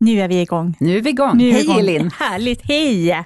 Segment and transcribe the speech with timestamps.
[0.00, 0.76] Nu är vi igång.
[0.80, 1.36] Nu är vi igång.
[1.38, 1.78] Nu Hej igång.
[1.78, 2.10] Elin!
[2.18, 3.24] Härligt, hej!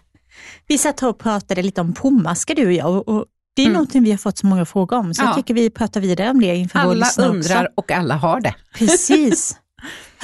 [0.67, 3.25] Vi satt och pratade lite om pommaskar du och jag och, och
[3.57, 3.73] det är Mm.
[3.75, 5.35] någonting vi har fått så många frågor om, så jag Ja.
[5.35, 7.73] tycker vi pratar vidare om det inför Alla undrar också.
[7.75, 8.55] och alla har det.
[8.79, 9.57] Precis.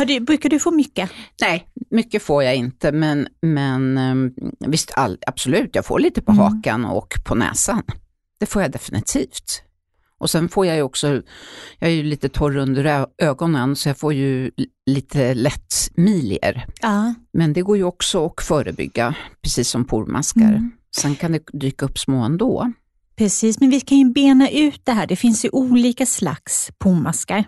[0.06, 1.10] Du, brukar du få mycket?
[1.42, 4.30] Nej, mycket får jag inte, men, men ehm,
[4.66, 6.44] visst, all, absolut, jag får lite på Mm.
[6.44, 7.82] hakan och på näsan.
[8.40, 9.62] Det får jag definitivt.
[10.20, 11.08] Och sen får jag ju också,
[11.78, 14.50] jag är ju lite torr under ögonen, så jag får ju
[14.86, 16.66] lite lätt milier.
[16.80, 17.14] Ja.
[17.32, 20.42] Men det går ju också att förebygga, precis som pormaskar.
[20.42, 20.70] Mm.
[20.96, 22.72] Sen kan det dyka upp små ändå.
[23.16, 25.06] Precis, men vi kan ju bena ut det här.
[25.06, 27.44] Det finns ju olika slags pommaskar.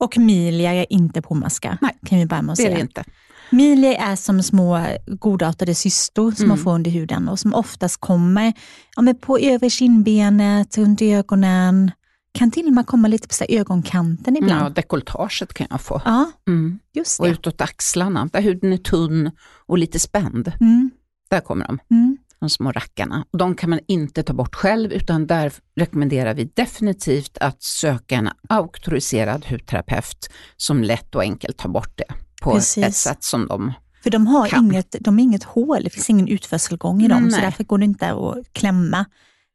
[0.00, 2.76] Och milier är inte pommaskar, Nej, kan vi börja med att Det är säga.
[2.76, 3.04] det inte.
[3.50, 6.48] Milier är som små godartade cystor som Mm.
[6.48, 8.52] man får under huden och som oftast kommer
[8.96, 11.90] ja, men på övre kindbenet, runt ögonen,
[12.32, 14.74] kan till och med komma lite på så ögonkanten Ja, ibland.
[14.74, 16.02] dekolletaget kan jag få.
[16.04, 16.78] Ja, Mm.
[16.94, 17.32] just Och det.
[17.32, 19.30] utåt axlarna, där huden är tunn
[19.66, 20.52] och lite spänd.
[20.60, 20.90] Mm,
[21.30, 22.16] Där kommer de, mm.
[22.40, 23.24] de små rackarna.
[23.32, 28.14] Och de kan man inte ta bort själv, utan där rekommenderar vi definitivt att söka
[28.16, 32.84] en auktoriserad hudterapeut som lätt och enkelt tar bort det på Precis.
[32.84, 33.72] ett sätt som de...
[34.02, 34.64] För de har Kan.
[34.66, 37.44] inget, de har inget hål, det finns ingen utförselgång i dem, så Nej.
[37.44, 39.04] därför går det inte att klämma.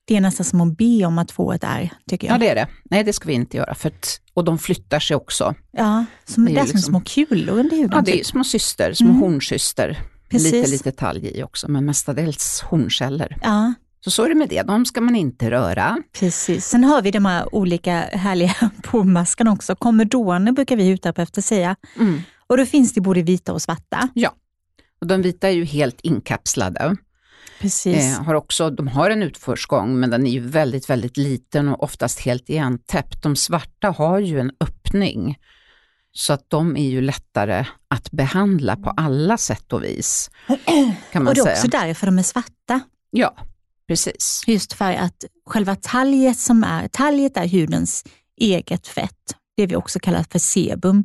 [0.06, 2.40] Det är nästan som att be om att få ett ärr, tycker Ja, jag.
[2.42, 2.68] det är det.
[2.84, 3.76] Nej, det ska vi inte göra.
[3.76, 5.56] För att, och de flyttar sig också.
[5.72, 7.92] Ja, som, Det det är är, ju som liksom- små kulor under huden.
[7.94, 8.26] Ja, det är typ.
[8.26, 9.22] små syster, små Mm.
[9.22, 9.98] hornsyster.
[10.30, 10.52] Precis.
[10.54, 13.38] Lite, lite talg i också, men mestadels hornceller.
[13.42, 15.98] Ja, Så så är det med det, de ska man inte röra.
[16.20, 16.66] precis.
[16.66, 19.76] Sen har vi de här olika härliga pommaskarna också.
[19.76, 21.76] Komedoner brukar vi hudterapeuter säga.
[22.00, 22.22] Mm.
[22.48, 24.10] Och då finns det både vita och svarta.
[25.02, 26.96] Och de vita är ju helt inkapslade.
[27.60, 27.96] Precis.
[27.96, 31.84] Eh, har också, de har en utförsgång men den är ju väldigt, väldigt liten och
[31.84, 33.24] oftast helt igentäppt.
[33.24, 35.38] De svarta har ju en öppning
[36.12, 40.32] så att de är ju lättare att behandla på alla sätt och vis.
[41.12, 41.56] Kan man och det är säga.
[41.56, 42.80] också därför de är svarta.
[43.12, 43.36] Ja,
[43.88, 44.44] precis.
[44.48, 48.06] Just för att själva talget som är, talget är hudens
[48.38, 49.36] eget fett.
[49.58, 51.04] Det vi också kallar för sebum.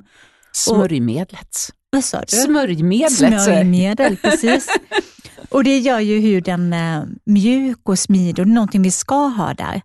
[0.59, 1.57] Smörjmedlet.
[1.91, 2.37] Vad sa du?
[2.37, 3.13] Smörjmedlet.
[3.43, 4.67] Smörjmedel, precis.
[5.51, 9.83] Och det gör ju huden eh, mjuk och smidig och någonting vi ska ha där.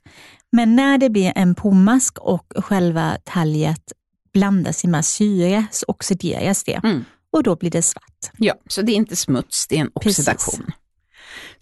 [0.52, 3.84] Men när det blir en pommask och själva talget
[4.34, 7.06] blandas i med syre så oxideras det Mm.
[7.34, 8.32] och då blir det svart.
[8.38, 10.26] Ja, så det är inte smuts, det är en Precis.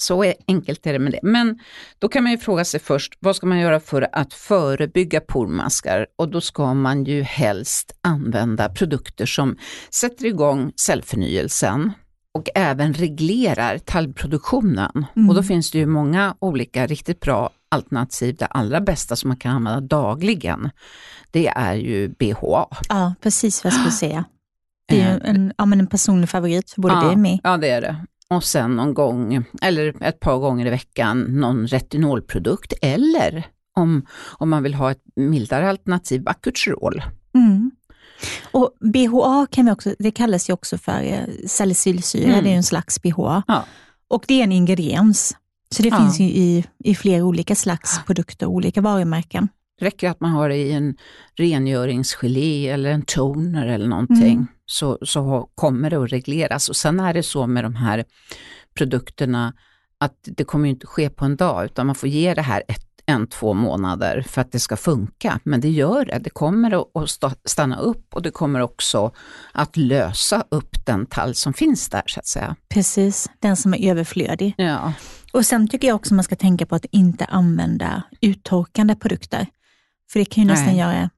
[0.02, 1.20] Så är, enkelt är det med det.
[1.24, 1.60] Men
[2.00, 6.08] då kan man ju fråga sig först, vad ska man göra för att förebygga pormaskar?
[6.16, 9.58] Och då ska man ju helst använda produkter som
[9.90, 11.92] sätter igång cellförnyelsen
[12.34, 15.06] och även reglerar talgproduktionen.
[15.16, 15.30] Mm.
[15.30, 18.36] Och då finns det ju många olika riktigt bra alternativ.
[18.40, 20.70] Det allra bästa som man kan använda dagligen,
[21.32, 22.68] det är ju BHA.
[22.90, 24.26] Ja, precis vad jag skulle säga.
[24.86, 27.20] Det är ju Eh, en, ja, men en personlig favorit för både ja, dig och
[27.20, 27.40] mig.
[27.44, 27.96] Ja, det är det.
[28.32, 32.74] Och sen någon gång, eller ett par gånger i veckan, någon retinolprodukt.
[32.82, 34.06] Eller om,
[34.38, 37.02] om man vill ha ett mildare alternativ, Bakucherol.
[37.36, 37.72] Mm.
[38.52, 42.44] Och BHA kan vi också, det kallas ju också för eh, salicylsyra, Mm.
[42.44, 43.44] det är en slags BHA.
[43.48, 43.66] Ja.
[44.08, 45.38] Och det är en ingrediens.
[45.76, 45.98] Så det Ja.
[45.98, 49.48] finns ju i, i flera olika slags produkter, olika varumärken.
[49.80, 50.96] Det räcker att man har det i en
[51.38, 54.48] rengöringsgelé eller en toner eller någonting, Mm.
[54.72, 56.70] Så, så kommer det att regleras.
[56.70, 58.04] Och sen är det så med de här
[58.78, 59.54] produkterna
[59.98, 62.86] att det kommer inte ske på en dag, utan man får ge det här ett,
[63.06, 65.40] en, två månader för att det ska funka.
[65.44, 69.12] Men det gör det, det kommer att- att sta- stanna upp och det kommer också
[69.54, 72.56] att lösa upp den tall som finns där så att säga.
[72.74, 74.54] Precis, den som är överflödig.
[74.58, 74.94] Ja,
[75.34, 79.48] Och sen tycker jag också man ska tänka på att inte använda uttorkande produkter.
[80.12, 80.78] För det kan ju nästan Nej.
[80.78, 81.10] göra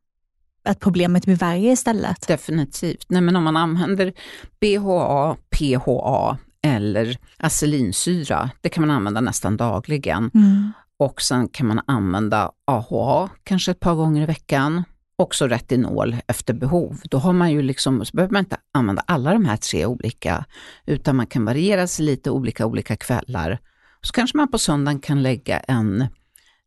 [0.64, 2.28] att problemet blir värre istället.
[2.28, 3.06] definitivt.
[3.10, 4.14] Nej, men om man använder
[4.62, 10.32] BHA, PHA eller acelinsyra, det kan man använda nästan dagligen.
[10.34, 10.72] Mm.
[10.98, 14.84] Och sen kan man använda AHA kanske ett par gånger i veckan.
[15.16, 17.02] Också retinol efter behov.
[17.04, 20.46] Då har man ju liksom, så behöver man inte använda alla de här tre olika,
[20.86, 23.60] utan man kan variera sig lite olika olika kvällar.
[24.02, 26.08] Så kanske man på söndagen kan lägga en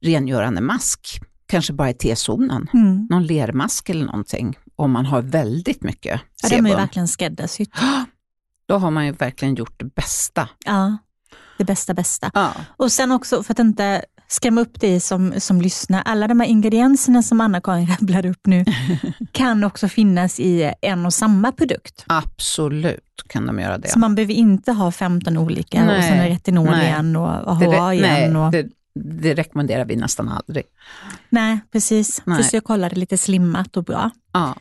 [0.04, 2.69] rengörande mask, kanske bara i T-zonen.
[2.75, 3.06] Mm.
[3.10, 6.81] Någon lermask eller någonting, om man har väldigt mycket Ja, de är ju sebum.
[6.81, 7.70] verkligen skräddarsytt.
[8.69, 10.48] Då har man ju verkligen gjort det bästa.
[10.64, 10.96] Ja,
[11.58, 12.31] det bästa bästa.
[12.34, 12.52] Ja.
[12.76, 16.46] Och sen också för att inte skrämma upp dig som, som lyssnar, alla de här
[16.46, 18.64] ingredienserna som Anna-Karin rabblade upp nu
[19.32, 22.04] kan också finnas i en och samma produkt.
[22.06, 23.88] Absolut kan de göra det.
[23.88, 26.87] Så man behöver inte ha 15 olika och Nej, sen är retinol nej.
[26.87, 28.32] igen och AHA igen.
[28.32, 28.66] nej, och, det,
[29.04, 30.64] det rekommenderar vi nästan aldrig.
[31.28, 32.22] nej, precis.
[32.25, 32.43] Nej.
[32.43, 34.10] Försök hålla det lite slimmat och bra.
[34.32, 34.54] Ja.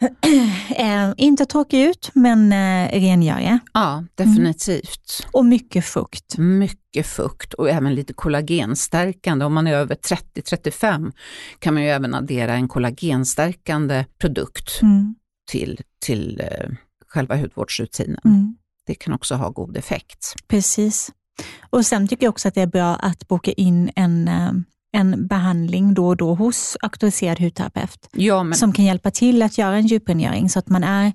[0.76, 3.58] eh, inte torka ut, men eh, rengöra.
[3.72, 5.20] Ja, definitivt.
[5.20, 5.30] Mm.
[5.32, 6.38] Och mycket fukt.
[6.38, 9.44] Mycket fukt och även lite kollagenstärkande.
[9.44, 11.12] Om man är över 30-35
[11.58, 15.14] kan man ju även addera en kollagenstärkande produkt mm.
[15.50, 16.70] till, till eh,
[17.08, 18.20] själva hudvårdsrutinen.
[18.24, 18.56] Mm.
[18.86, 20.34] Det kan också ha god effekt.
[20.48, 21.12] Precis.
[21.70, 24.52] Och sen tycker jag också att det är bra att boka in en eh,
[24.94, 28.58] en behandling då och då hos auktoriserad hudterapeut ja, men...
[28.58, 31.12] som kan hjälpa till att göra en djuprengöring så att man är,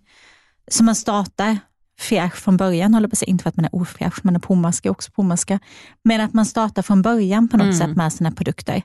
[0.67, 1.57] så man startar
[1.99, 4.91] fräsch från början, håller på att inte för att man är ofräsch, man är pomaska
[4.91, 5.59] också pomaska,
[6.03, 7.77] men att man startar från början på något mm.
[7.77, 8.81] sätt med sina produkter.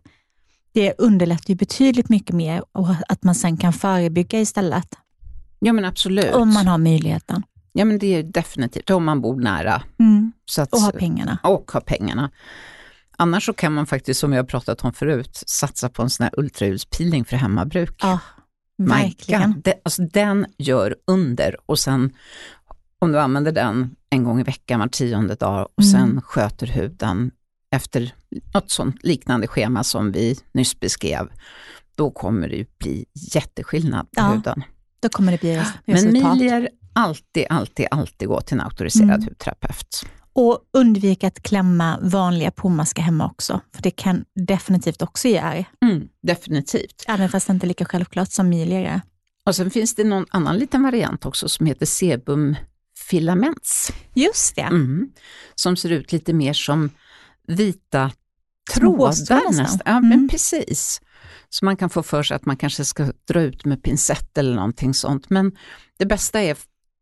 [0.72, 4.94] Det underlättar ju betydligt mycket mer och att man sen kan förebygga istället.
[5.58, 6.34] Ja men absolut.
[6.34, 7.42] Om man har möjligheten.
[7.76, 9.82] Ja men det är definitivt, om man bor nära.
[9.99, 10.32] Mm.
[10.59, 11.38] Att, och har pengarna.
[11.43, 12.31] Och har pengarna.
[13.19, 16.25] Annars så kan man faktiskt, som vi har pratat om förut, satsa på en sån
[16.25, 17.97] här ultraljudspeeling för hemmabruk.
[18.03, 18.19] Ja,
[18.76, 19.61] verkligen.
[19.65, 22.12] Den, alltså, den gör under och sen
[22.99, 25.93] om du använder den en gång i veckan var tionde dag och mm.
[25.93, 27.31] sen sköter huden
[27.70, 28.15] efter
[28.55, 31.29] något sånt liknande schema som vi nyss beskrev,
[31.94, 33.05] då kommer det bli
[33.35, 34.65] jätteskillnad på ja, huden.
[35.00, 35.82] Då kommer det bli resultat.
[35.87, 39.25] Men Milier alltid, alltid, alltid gå till en auktoriserad mm.
[39.25, 40.06] hudterapeut.
[40.32, 45.64] Och undvik att klämma vanliga pomaska hemma också, för det kan definitivt också ge ärr.
[45.82, 47.05] Mm, definitivt.
[47.08, 49.00] Även fast det inte är lika självklart som miligare.
[49.46, 53.93] Och sen finns det någon annan liten variant också som heter sebumfilaments.
[54.14, 54.62] Just det.
[54.62, 55.11] Mm,
[55.55, 56.91] som ser ut lite mer som
[57.46, 58.11] vita
[58.75, 59.81] trådar nästan.
[59.85, 60.08] Ja, mm.
[60.08, 61.00] men precis.
[61.49, 64.55] Så man kan få för sig att man kanske ska dra ut med pincett eller
[64.55, 65.31] någonting sånt.
[65.31, 65.52] Men
[65.99, 66.56] det bästa är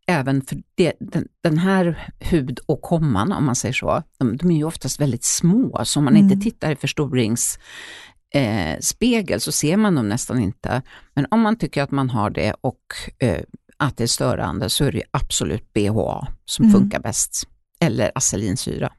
[0.06, 4.64] även för det, den, den, här hudåkomman, om man säger så, de, de, är ju
[4.64, 6.30] oftast väldigt små, så om man mm.
[6.30, 10.82] inte tittar i förstoringsspegel eh, så ser man dem nästan inte.
[11.14, 12.82] Men om man tycker att man har det och
[13.18, 13.42] eh,
[13.76, 16.80] att det är störande så är det absolut BHA som mm.
[16.80, 17.48] funkar bäst,
[17.80, 18.92] eller acelinsyra.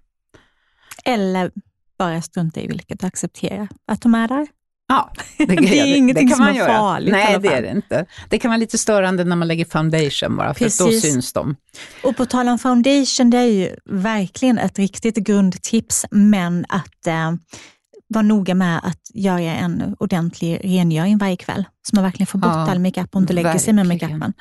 [1.05, 1.51] Eller
[1.97, 4.47] bara strunta i vilket och acceptera att de är där.
[4.87, 7.11] Ja, det, det är ingenting det som är farligt.
[7.11, 8.05] Nej, det är det inte.
[8.29, 11.55] Det kan vara lite störande när man lägger foundation bara, för då syns de.
[12.03, 17.31] Och på tal om foundation, det är ju verkligen ett riktigt grundtips, men att eh,
[18.07, 22.51] vara noga med att göra en ordentlig rengöring varje kväll, så man verkligen får bort
[22.51, 24.33] ja, all makeup och inte lägger sig med makeupen.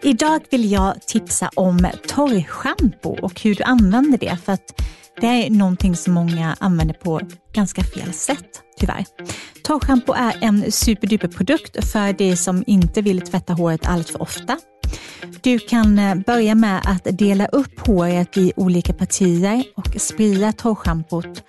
[0.03, 4.37] Idag vill jag tipsa om torrschampo och hur du använder det.
[4.45, 4.83] För att
[5.21, 7.21] det är någonting som många använder på
[7.53, 9.05] ganska fel sätt, tyvärr.
[9.63, 14.59] Torrschampo är en superduper produkt för de som inte vill tvätta håret allt för ofta.
[15.41, 21.43] Du kan eh, börja med att dela upp håret i olika partier och sprida torrschampot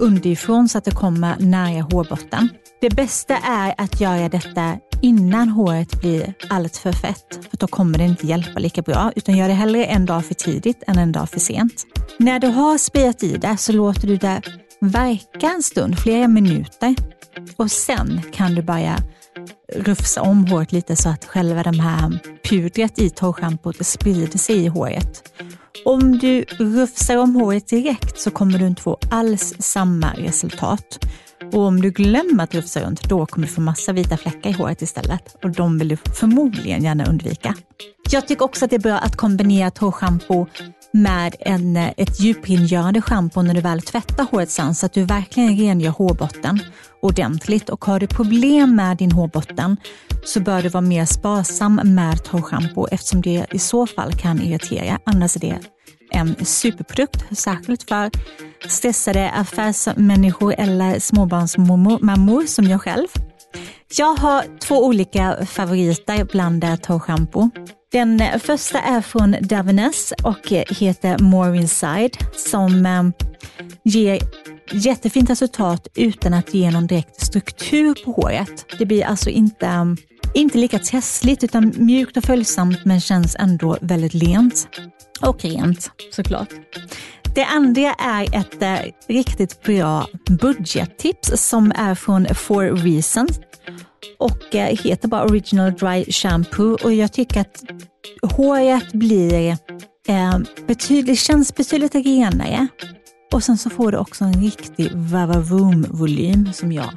[0.00, 2.48] underifrån så att det kommer nära hårbotten.
[2.80, 7.98] Det bästa är att göra detta innan håret blir allt för fett, för då kommer
[7.98, 11.12] det inte hjälpa lika bra, utan gör det hellre en dag för tidigt än en
[11.12, 11.86] dag för sent.
[12.18, 14.42] När du har spejat i det så låter du det
[14.80, 16.94] verka en stund, flera minuter,
[17.56, 18.98] och sen kan du börja
[19.74, 22.18] rufsa om håret lite så att själva det här
[22.48, 25.32] pudret i torrschampot sprider sig i håret.
[25.84, 31.04] Om du rufsar om håret direkt så kommer du inte få alls samma resultat.
[31.52, 34.52] Och om du glömmer att rufsa runt, då kommer du få massa vita fläckar i
[34.52, 35.36] håret istället.
[35.44, 37.54] Och de vill du förmodligen gärna undvika.
[38.10, 40.46] Jag tycker också att det är bra att kombinera torrschampo
[40.92, 45.04] med en, eh, ett djuprengörande schampo när du väl tvättar håret sen så att du
[45.04, 46.60] verkligen rengör hårbotten
[47.02, 47.68] ordentligt.
[47.68, 49.76] Och har du problem med din hårbotten
[50.24, 54.98] så bör du vara mer sparsam med torrschampo eftersom det i så fall kan irritera.
[55.04, 55.58] Annars är det
[56.10, 58.10] en superprodukt, särskilt för
[58.68, 63.08] stressade affärsmänniskor eller småbarnsmammor som jag själv.
[63.96, 67.50] Jag har två olika favoriter bland torrschampo.
[67.92, 73.02] Den första är från Davines och heter More Inside som eh,
[73.84, 74.20] ger
[74.72, 78.66] jättefint resultat utan att ge någon direkt struktur på håret.
[78.78, 79.84] Det blir alltså inte, eh,
[80.34, 84.68] inte lika testligt utan mjukt och följsamt men känns ändå väldigt lent.
[85.20, 86.48] Och rent såklart.
[87.34, 93.40] Det andra är ett eh, riktigt bra budgettips som är från Four Reasons
[94.18, 97.64] och eh, heter bara Original Dry Shampoo och jag tycker att
[98.22, 99.50] håret blir
[100.08, 102.68] eh, betydligt, känns betydligt renare
[103.32, 106.90] och sen så får du också en riktig vavavoom-volym som jag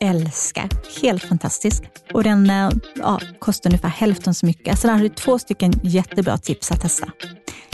[0.00, 0.68] älskar.
[1.02, 1.82] Helt fantastisk.
[2.12, 4.78] Och den eh, ja, kostar ungefär hälften så mycket.
[4.78, 7.08] Så där har du två stycken jättebra tips att testa.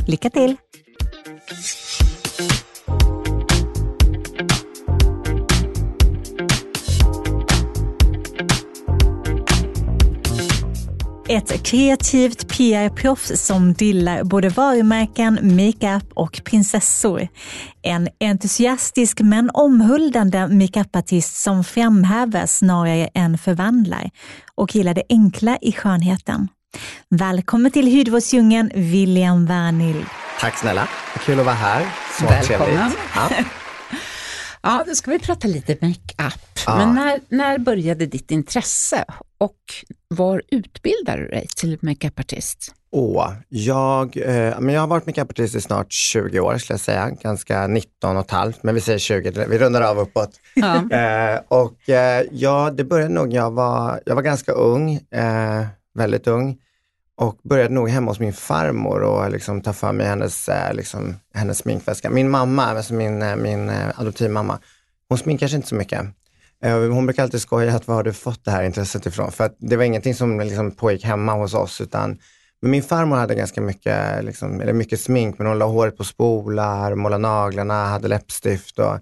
[0.06, 0.56] Lycka till!
[11.30, 17.28] Ett kreativt PR-proffs som dillar både varumärken, makeup och prinsessor.
[17.82, 24.10] En entusiastisk men omhuldande makeupartist som framhäver snarare än förvandlar
[24.54, 26.48] och gillar det enkla i skönheten.
[27.08, 30.06] Välkommen till hudvårdsdjungeln, William Wernhild.
[30.40, 30.88] Tack snälla,
[31.24, 31.86] kul att vara här.
[32.18, 32.92] Så Välkommen.
[33.14, 33.28] Ja.
[34.62, 36.40] ja, då ska vi prata lite makeup.
[36.66, 36.76] Ja.
[36.76, 39.04] Men när, när började ditt intresse
[39.38, 39.56] och
[40.08, 42.74] var utbildade du dig till makeupartist?
[42.92, 47.10] Åh, jag, eh, men jag har varit makeupartist i snart 20 år skulle jag säga,
[47.10, 50.30] ganska 19 och ett halvt, men vi säger 20, vi rundar av uppåt.
[50.54, 50.74] Ja.
[50.96, 56.26] eh, och eh, ja, det började nog, jag var, jag var ganska ung, eh, väldigt
[56.26, 56.58] ung
[57.20, 61.14] och började nog hemma hos min farmor och liksom ta för mig hennes, eh, liksom,
[61.34, 62.10] hennes sminkväska.
[62.10, 64.58] Min mamma, alltså min, eh, min eh, adoptivmamma,
[65.08, 66.00] hon sminkar sig inte så mycket.
[66.62, 69.32] Hon brukar alltid skoja att var har du fått det här intresset ifrån?
[69.32, 72.18] För att det var ingenting som liksom pågick hemma hos oss utan
[72.62, 76.04] men min farmor hade ganska mycket, liksom, eller mycket smink, men hon la håret på
[76.04, 78.78] spolar, målade naglarna, hade läppstift.
[78.78, 78.98] Och,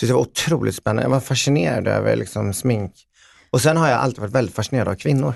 [0.00, 1.02] så det var otroligt spännande.
[1.02, 2.92] Jag var fascinerad över liksom, smink.
[3.50, 5.34] Och sen har jag alltid varit väldigt fascinerad av kvinnor.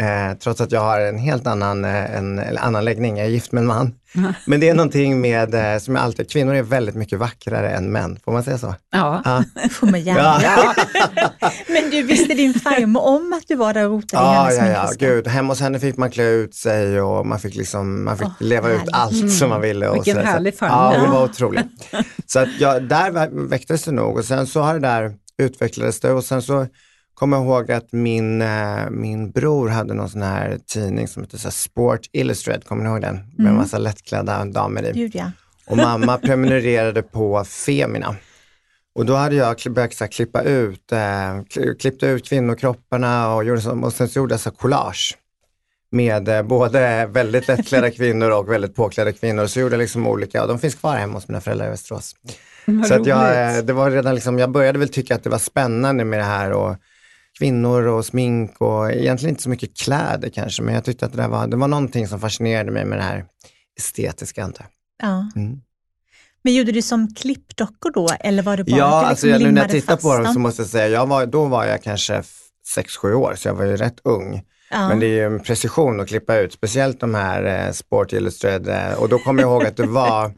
[0.00, 3.30] Eh, trots att jag har en helt annan, eh, en, eller annan läggning, jag är
[3.30, 3.94] gift med en man.
[4.46, 7.92] Men det är någonting med, eh, som jag alltid, kvinnor är väldigt mycket vackrare än
[7.92, 8.74] män, får man säga så?
[8.92, 9.44] Ja, ja.
[9.70, 10.40] får man gärna.
[10.42, 10.74] Ja.
[11.68, 14.76] Men du, visste din farmor om att du var där och rotade ja, i hennes
[14.76, 15.28] Ja, ja, gud.
[15.28, 18.32] Hemma hos henne fick man klä ut sig och man fick, liksom, man fick oh,
[18.40, 18.82] leva härligt.
[18.82, 19.28] ut allt mm.
[19.28, 19.88] som man ville.
[19.88, 20.94] Och Vilken så, härlig farmor.
[20.94, 21.66] Ja, det var otroligt.
[22.26, 26.12] så att, ja, där väcktes det nog och sen så har det där utvecklades det
[26.12, 26.66] och sen så
[27.20, 31.50] kommer ihåg att min, äh, min bror hade någon sån här tidning som heter så
[31.50, 33.14] Sport Illustrated, kommer ni ihåg den?
[33.14, 33.52] Med mm.
[33.52, 34.92] en massa lättklädda damer i.
[34.92, 35.30] Gud, ja.
[35.66, 38.16] Och mamma prenumererade på Femina.
[38.94, 40.98] Och då hade jag börjat så klippa ut, äh,
[41.78, 45.18] klippte ut kvinnokropparna och, gjorde så, och sen så gjorde jag så collage
[45.90, 49.46] med äh, både väldigt lättklädda kvinnor och väldigt påklädda kvinnor.
[49.46, 52.16] Så gjorde jag liksom olika, och de finns kvar hemma hos mina föräldrar i Västerås.
[52.88, 56.04] Så att jag, det var redan liksom, jag började väl tycka att det var spännande
[56.04, 56.76] med det här och
[57.40, 61.28] kvinnor och smink och egentligen inte så mycket kläder kanske, men jag tyckte att det,
[61.28, 63.24] var, det var någonting som fascinerade mig med det här
[63.78, 64.44] estetiska.
[64.44, 64.64] Inte.
[65.02, 65.30] Ja.
[65.36, 65.60] Mm.
[66.42, 69.46] Men gjorde du som klippdockor då eller var det bara Ja, att du liksom alltså,
[69.46, 71.82] nu när jag tittar på dem så måste jag säga, jag var, då var jag
[71.82, 72.22] kanske
[72.76, 74.42] 6-7 år, så jag var ju rätt ung.
[74.70, 74.88] Ja.
[74.88, 78.68] Men det är ju en precision att klippa ut, speciellt de här eh, Sport Illustrated.
[78.68, 80.32] Eh, och då kommer jag ihåg att det var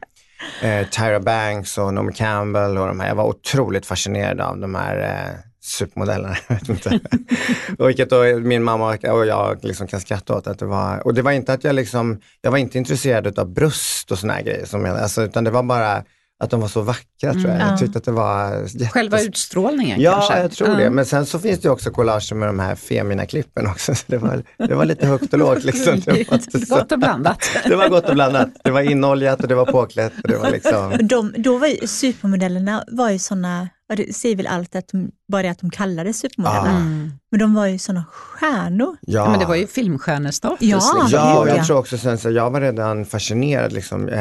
[0.63, 3.09] eh, Tyra Banks och Naomi Campbell och de här.
[3.09, 6.37] Jag var otroligt fascinerad av de här eh, supermodellerna.
[7.79, 10.47] och vilket då min mamma och jag liksom kan skratta åt.
[10.47, 13.53] Att det var, och det var inte att jag liksom, jag var inte intresserad av
[13.53, 16.05] bröst och såna här grejer, som jag, alltså, utan det var bara
[16.43, 17.55] att de var så vackra tror jag.
[17.55, 18.91] Mm, jag tyckte att det var jättes...
[18.91, 20.35] Själva utstrålningen ja, kanske?
[20.35, 20.81] Ja, jag tror mm.
[20.81, 20.91] det.
[20.91, 23.95] Men sen så finns det också collager med de här Femina-klippen också.
[23.95, 25.65] Så det, var, det var lite högt och lågt.
[25.65, 26.01] Liksom.
[26.07, 27.51] Det var gott och blandat.
[27.65, 28.49] det var gott och blandat.
[28.65, 30.13] Det var inoljat och det var påklätt.
[30.23, 30.99] Och det var liksom...
[31.03, 35.51] de, då var ju supermodellerna var ju sådana det säger väl allt att de, bara
[35.51, 36.71] att de kallades supermodeller.
[36.71, 37.13] Mm.
[37.31, 38.97] Men de var ju sådana stjärnor.
[39.01, 39.21] Ja.
[39.21, 39.31] ja.
[39.31, 40.59] men det var ju filmstjärnestatus.
[40.61, 41.09] Ja, liksom.
[41.11, 43.73] ja och jag tror också sen så jag var redan fascinerad.
[43.73, 44.19] Liksom, eh,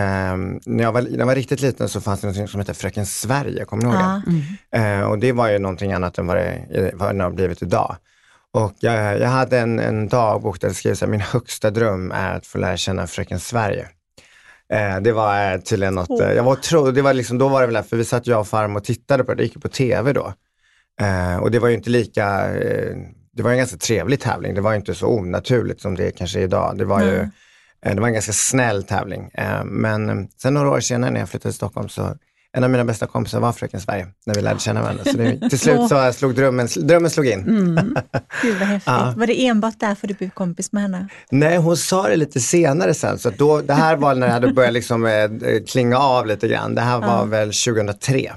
[0.66, 3.06] när, jag var, när jag var riktigt liten så fanns det något som hette Fröken
[3.06, 4.22] Sverige, kommer ni ihåg ja.
[4.26, 4.32] det?
[4.76, 5.02] Mm.
[5.02, 7.96] Eh, och det var ju någonting annat än vad det, vad det har blivit idag.
[8.54, 12.12] Och jag, jag hade en, en dagbok där det skrev så här, min högsta dröm
[12.12, 13.88] är att få lära känna Fröken Sverige.
[14.72, 16.34] Eh, det var tydligen något, oh.
[16.34, 18.48] jag var tro, det var liksom, då var det väl, för vi satt jag och
[18.48, 20.34] farmor och tittade på det, det gick på tv då.
[21.02, 22.96] Eh, och det var ju inte lika, eh,
[23.34, 26.44] det var en ganska trevlig tävling, det var inte så onaturligt som det kanske är
[26.44, 26.78] idag.
[26.78, 27.14] Det var mm.
[27.14, 27.28] ju,
[27.96, 29.32] det var en ganska snäll tävling.
[29.66, 32.16] men sen några år senare när jag flyttade till Stockholm så
[32.54, 35.04] en av mina bästa kompisar var Fröken Sverige när vi lärde känna varandra.
[35.04, 37.40] Så det, till slut så slog drömmen, drömmen slog in.
[37.40, 37.76] Mm.
[38.42, 38.88] Gud vad häftigt.
[38.88, 39.14] Ja.
[39.18, 41.08] Var det enbart därför du blev kompis med henne?
[41.30, 43.20] Nej, hon sa det lite senare sen.
[43.20, 45.30] Så då, det här var när det hade börjat liksom, eh,
[45.68, 46.76] klinga av lite grann.
[46.76, 47.24] Det här var ja.
[47.24, 48.32] väl 2003.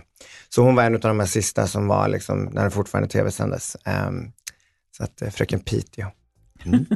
[0.48, 3.76] Så hon var en av de här sista som var liksom, när det fortfarande tv-sändes.
[4.08, 4.32] Um,
[4.96, 6.06] så att eh, Fröken Piteå.
[6.64, 6.86] Mm.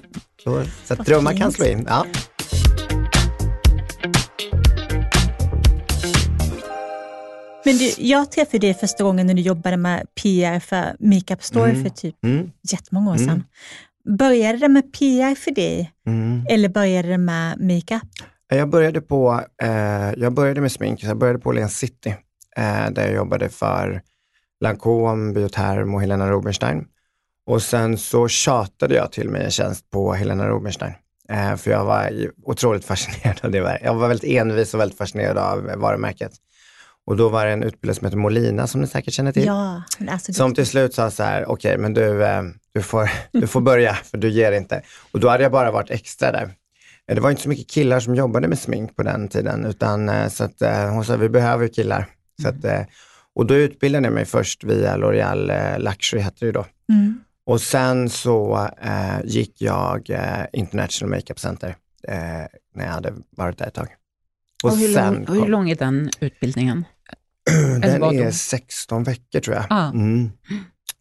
[0.45, 1.87] Så, så att drömmar kan slå in.
[1.89, 2.07] Ja.
[7.65, 11.71] Men du, jag träffade dig första gången när du jobbade med PR för Makeup Store
[11.71, 11.83] mm.
[11.83, 12.51] för typ mm.
[12.73, 13.29] jättemånga år sedan.
[13.29, 14.19] Mm.
[14.19, 16.47] Började det med PR för dig mm.
[16.49, 18.03] eller började det med makeup?
[18.49, 22.15] Jag började, på, eh, jag började med smink, jag började på Åhléns City
[22.57, 24.03] eh, där jag jobbade för
[24.65, 26.85] Lancôme, Bioterm och Helena Rubinstein.
[27.47, 30.93] Och sen så tjatade jag till mig en tjänst på Helena Rubinstein.
[31.29, 33.79] Eh, för jag var otroligt fascinerad av det.
[33.83, 36.33] Jag var väldigt envis och väldigt fascinerad av varumärket.
[37.09, 39.47] Och då var det en utbildare som heter Molina, som ni säkert känner till.
[39.47, 42.43] Ja, alltså som till slut sa så här, okej, okay, men du, eh,
[42.75, 44.83] du, får, du får börja, för du ger inte.
[45.13, 46.51] Och då hade jag bara varit extra där.
[47.07, 50.09] Eh, det var inte så mycket killar som jobbade med smink på den tiden, utan
[50.09, 50.63] eh, så att,
[50.93, 52.07] hon sa, vi behöver killar.
[52.43, 52.89] Så att,
[53.35, 56.67] och då utbildade jag mig först via L'Oreal Luxury, hette det då.
[56.93, 57.21] Mm.
[57.47, 61.77] Och sen så eh, gick jag eh, International Makeup Center
[62.09, 62.17] eh,
[62.75, 63.89] när jag hade varit där ett tag.
[64.65, 66.85] Och, och hur, sen lång, hur lång är den utbildningen?
[67.83, 69.65] Den är 16 veckor tror jag.
[69.71, 69.91] Ah.
[69.91, 70.31] Mm.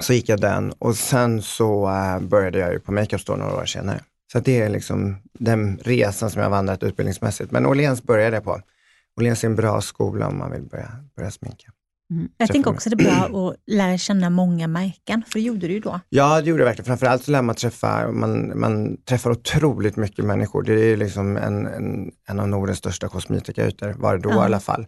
[0.03, 3.55] Så gick jag den och sen så uh, började jag ju på Makeup Store några
[3.55, 3.99] år senare.
[4.31, 7.51] Så det är liksom den resan som jag vandrat utbildningsmässigt.
[7.51, 8.61] Men Åhléns började jag på.
[9.19, 11.71] Åhléns är en bra skola om man vill börja, börja sminka.
[12.11, 12.29] Mm.
[12.37, 15.67] Jag tänker också att det är bra att lära känna många märken, för det gjorde
[15.67, 15.99] du ju då.
[16.09, 16.85] Ja, det gjorde jag verkligen.
[16.85, 20.63] Framförallt så lär man träffa, man, man träffar otroligt mycket människor.
[20.63, 24.35] Det är liksom en, en, en av Nordens största kosmetikaytor, var det då ja.
[24.35, 24.85] i alla fall.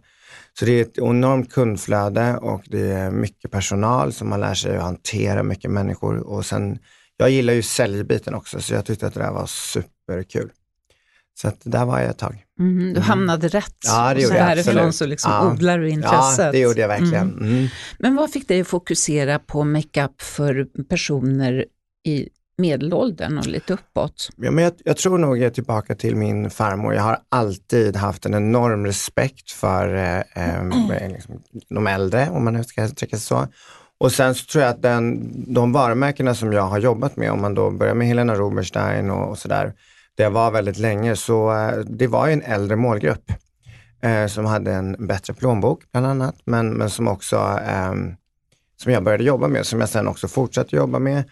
[0.58, 4.76] Så det är ett enormt kundflöde och det är mycket personal som man lär sig
[4.76, 6.18] att hantera mycket människor.
[6.18, 6.78] Och sen,
[7.16, 10.50] jag gillar ju säljbiten också, så jag tyckte att det där var superkul.
[11.40, 12.44] Så att där var jag ett tag.
[12.58, 13.02] Mm, du mm.
[13.02, 13.76] hamnade rätt.
[13.86, 14.56] Ja, det gjorde jag.
[14.56, 15.52] Därifrån så liksom ja.
[15.52, 16.44] odlar du intresset.
[16.46, 17.30] Ja, det gjorde jag verkligen.
[17.30, 17.46] Mm.
[17.46, 17.68] mm.
[17.98, 21.64] Men vad fick dig att fokusera på makeup för personer
[22.06, 22.28] i
[22.60, 24.30] medelåldern och lite uppåt?
[24.36, 26.94] Ja, men jag, jag, tror nog jag är tillbaka till min farmor.
[26.94, 32.54] Jag har alltid haft en enorm respekt för eh, eh, liksom, de äldre, om man
[32.54, 33.46] nu ska uttrycka sig så.
[33.98, 37.40] Och sen så tror jag att den, de varumärkena som jag har jobbat med, om
[37.40, 39.72] man då börjar med Helena Rubinstein och, och sådär,
[40.16, 43.32] det var väldigt länge, så eh, det var en äldre målgrupp
[44.02, 47.58] eh, som hade en bättre plånbok bland annat, men, men som också
[48.82, 51.24] som jag började jobba med, som jag sen också fortsatte jobba med.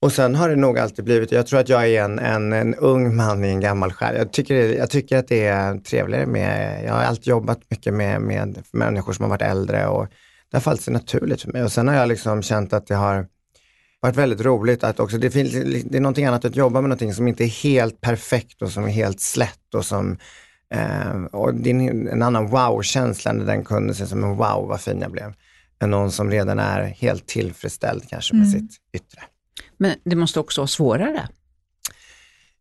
[0.00, 2.74] Och sen har det nog alltid blivit, jag tror att jag är en, en, en
[2.74, 4.16] ung man i en gammal själ.
[4.16, 8.20] Jag tycker, jag tycker att det är trevligare med, jag har alltid jobbat mycket med,
[8.20, 10.06] med människor som har varit äldre och
[10.50, 11.62] det har fallit sig naturligt för mig.
[11.62, 13.26] Och sen har jag liksom känt att det har
[14.00, 15.52] varit väldigt roligt att också, det, finns,
[15.84, 18.84] det är någonting annat att jobba med någonting som inte är helt perfekt och som
[18.84, 20.18] är helt slätt och som
[20.74, 24.80] eh, och det är en annan wow-känsla när den kunden säger som en wow vad
[24.80, 25.32] fin jag blev.
[25.80, 28.60] Än någon som redan är helt tillfredsställd kanske med mm.
[28.60, 29.22] sitt yttre.
[29.78, 31.28] Men det måste också vara svårare?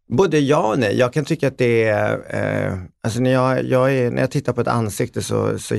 [0.09, 0.97] Både ja och nej.
[0.97, 4.53] Jag kan tycka att det är, eh, alltså när jag, jag är, när jag tittar
[4.53, 5.75] på ett ansikte så, så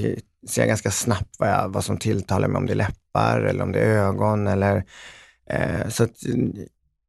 [0.49, 3.63] ser jag ganska snabbt vad, jag, vad som tilltalar mig, om det är läppar eller
[3.63, 4.85] om det är ögon eller
[5.51, 6.17] Eh, så att,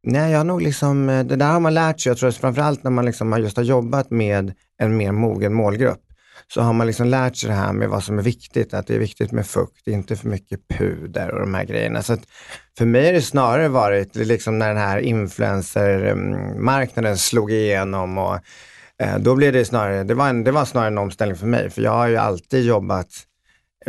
[0.04, 2.84] nej, jag har nog liksom, eh, det där har man lärt sig, jag tror framförallt
[2.84, 6.02] när man liksom just har jobbat med en mer mogen målgrupp,
[6.54, 8.96] så har man liksom lärt sig det här med vad som är viktigt, att det
[8.96, 12.02] är viktigt med fukt, inte för mycket puder och de här grejerna.
[12.02, 12.18] Så
[12.78, 18.36] för mig har det snarare varit liksom när den här influencermarknaden slog igenom och
[19.02, 21.70] eh, då blev det snarare, det var, en, det var snarare en omställning för mig,
[21.70, 23.08] för jag har ju alltid jobbat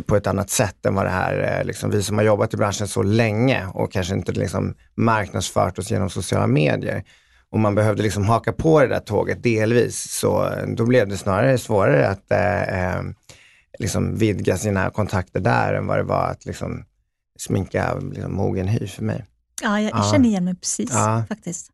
[0.07, 2.57] på ett annat sätt än vad det här, eh, liksom, vi som har jobbat i
[2.57, 7.05] branschen så länge och kanske inte liksom marknadsfört oss genom sociala medier.
[7.51, 11.17] Och man behövde liksom haka på det där tåget delvis, så eh, då blev det
[11.17, 13.03] snarare svårare att eh, eh,
[13.79, 16.85] liksom vidga sina kontakter där än vad det var att liksom
[17.39, 19.27] sminka liksom, mogen hy för mig.
[19.63, 20.11] Ja, jag, ja.
[20.13, 21.25] känner igen mig precis ja.
[21.29, 21.71] faktiskt.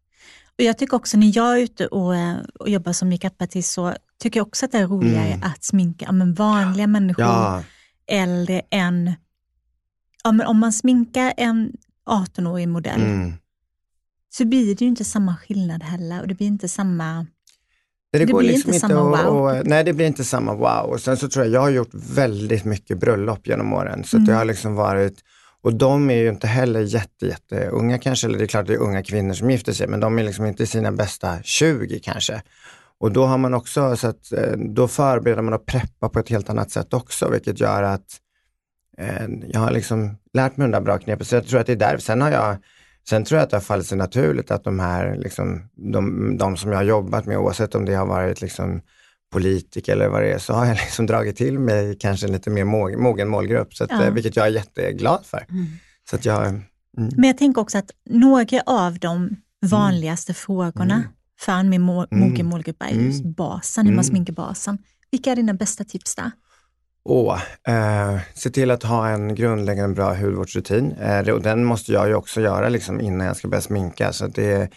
[0.59, 2.15] Och Jag tycker också när jag är ute och,
[2.61, 5.43] och jobbar som makeupartist så tycker jag också att det är roligare mm.
[5.43, 7.25] att sminka men vanliga människor.
[7.25, 7.62] Ja
[8.07, 9.12] äldre än,
[10.25, 11.73] ja, men om man sminkar en
[12.07, 13.33] 18-årig modell mm.
[14.38, 17.27] Så blir det ju inte samma skillnad heller och det blir inte samma
[18.12, 19.37] det, det, blir liksom inte samma wow.
[19.37, 20.90] Och, nej, det blir inte samma wow.
[20.90, 24.05] Och sen så tror jag, jag har gjort väldigt mycket bröllop genom åren.
[24.05, 24.27] Så mm.
[24.27, 25.14] det har liksom varit,
[25.62, 28.75] och de är ju inte heller jätte, jätte unga kanske, eller det är klart det
[28.75, 32.01] är unga kvinnor som gifter sig, men de är liksom inte i sina bästa 20
[32.01, 32.42] kanske.
[32.99, 36.29] Och då har man också, så att, eh, då förbereder man och preppar på ett
[36.29, 38.20] helt annat sätt också, vilket gör att
[38.99, 41.27] eh, jag har liksom lärt mig de där bra knepen.
[41.27, 41.99] Så jag tror att det är där.
[41.99, 42.57] Sen har jag
[43.09, 46.57] Sen tror jag att det har fallit sig naturligt att de här, liksom, de, de
[46.57, 48.81] som jag har jobbat med, oavsett om det har varit liksom,
[49.33, 52.51] politiker eller vad det är, så har jag liksom dragit till mig kanske en lite
[52.51, 52.64] mer
[52.97, 54.11] mogen målgrupp, så att, ja.
[54.11, 55.47] Vilket jag är jätteglad för.
[55.51, 55.66] Mm.
[56.11, 56.62] Så att jag, mm.
[56.95, 60.37] Men jag tänker också att några av de vanligaste mm.
[60.37, 61.09] frågorna mm.
[61.40, 62.07] för en med mm.
[62.11, 63.33] mogen målgrupp är just mm.
[63.33, 64.79] basen, hur man sminkar basen.
[65.11, 66.31] Vilka är dina bästa tips där?
[67.09, 70.92] Oh, eh, se till att ha en grundläggande bra hudvårdsrutin.
[70.92, 74.12] Eh, och den måste jag ju också göra liksom, innan jag ska börja sminka.
[74.12, 74.71] Så det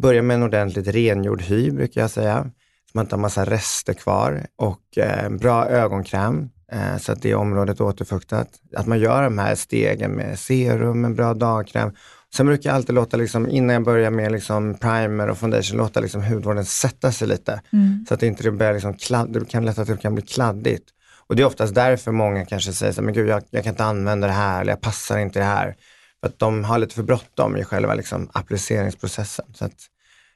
[0.00, 2.50] börjar med en ordentligt rengjord hy brukar jag säga.
[2.90, 4.46] Så man inte har massa rester kvar.
[4.56, 8.48] Och eh, bra ögonkräm eh, så att det området är återfuktat.
[8.76, 11.92] Att man gör de här stegen med serum, en bra dagkräm.
[12.34, 16.00] Sen brukar jag alltid låta, liksom, innan jag börjar med liksom primer och foundation, låta
[16.00, 17.60] liksom hudvården sätta sig lite.
[17.72, 18.04] Mm.
[18.08, 20.92] Så att det inte börjar liksom kladd, det kan lätt att det kan bli kladdigt.
[21.28, 23.84] Och det är oftast därför många kanske säger så men gud jag, jag kan inte
[23.84, 25.76] använda det här eller jag passar inte det här.
[26.20, 29.46] För att de har lite för bråttom i själva liksom, appliceringsprocessen.
[29.54, 29.74] Så att,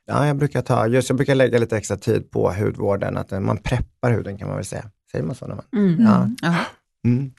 [0.06, 3.58] ja, jag brukar ta, just jag brukar lägga lite extra tid på hudvården, att man
[3.58, 4.90] preppar huden kan man väl säga.
[5.12, 5.46] Säger man så?
[5.46, 6.36] När man, mm.
[6.42, 6.54] Ja.
[7.04, 7.32] Mm.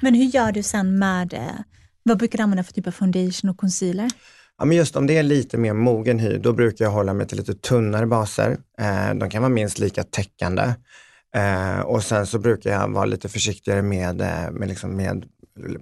[0.00, 1.40] Men hur gör du sen med, eh,
[2.02, 4.10] vad brukar du använda för typ av foundation och concealer?
[4.58, 7.26] Ja, men just om det är lite mer mogen hy, då brukar jag hålla mig
[7.26, 8.56] till lite tunnare baser.
[8.78, 10.72] Eh, de kan vara minst lika täckande.
[11.36, 15.24] Eh, och sen så brukar jag vara lite försiktigare med, eh, med, liksom med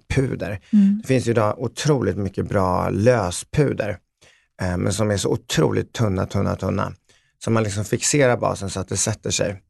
[0.09, 0.61] puder.
[0.73, 0.99] Mm.
[1.03, 3.99] Det finns ju idag otroligt mycket bra löspuder,
[4.63, 6.93] eh, men som är så otroligt tunna, tunna, tunna.
[7.45, 9.63] Så man liksom fixerar basen så att det sätter sig.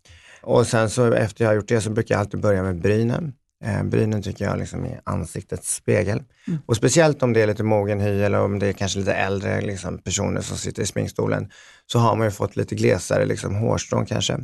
[0.42, 3.32] Och sen så efter jag har gjort det så brukar jag alltid börja med brynen.
[3.64, 6.22] Eh, brynen tycker jag liksom är ansiktets spegel.
[6.48, 6.60] Mm.
[6.66, 9.60] Och speciellt om det är lite mogen hy eller om det är kanske lite äldre
[9.60, 11.50] liksom, personer som sitter i sminkstolen,
[11.86, 14.38] så har man ju fått lite glesare liksom, hårstrån kanske.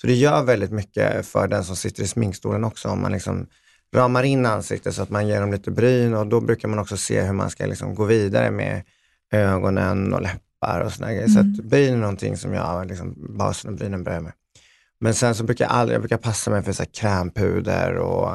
[0.00, 3.46] Så det gör väldigt mycket för den som sitter i sminkstolen också, om man liksom
[3.94, 6.96] ramar in ansiktet så att man ger dem lite bryn och då brukar man också
[6.96, 8.82] se hur man ska liksom gå vidare med
[9.32, 11.28] ögonen och läppar och sådana grejer.
[11.28, 11.34] Mm.
[11.34, 14.32] Så att bryn är någonting som jag, liksom, basen och brynen börjar med.
[15.00, 18.34] Men sen så brukar jag aldrig, jag brukar passa mig för så här krämpuder och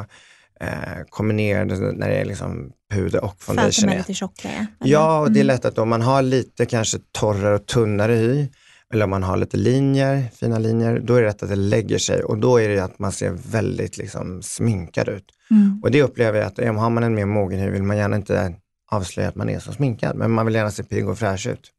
[0.59, 3.71] eh, kombinerade när det är liksom puder och foundation.
[3.71, 4.67] För att de är lite tjockare?
[4.79, 5.55] Ja, och det är mm.
[5.55, 8.47] lätt att om man har lite kanske torrare och tunnare hy,
[8.91, 11.97] eller om man har lite linjer, fina linjer, då är det rätt att det lägger
[11.97, 15.25] sig och då är det att man ser väldigt liksom sminkad ut.
[15.51, 15.79] Mm.
[15.83, 18.55] Och det upplever jag att har man en mer mogen hy vill man gärna inte
[18.91, 21.71] avslöja att man är så sminkad, men man vill gärna se pigg och fräsch ut.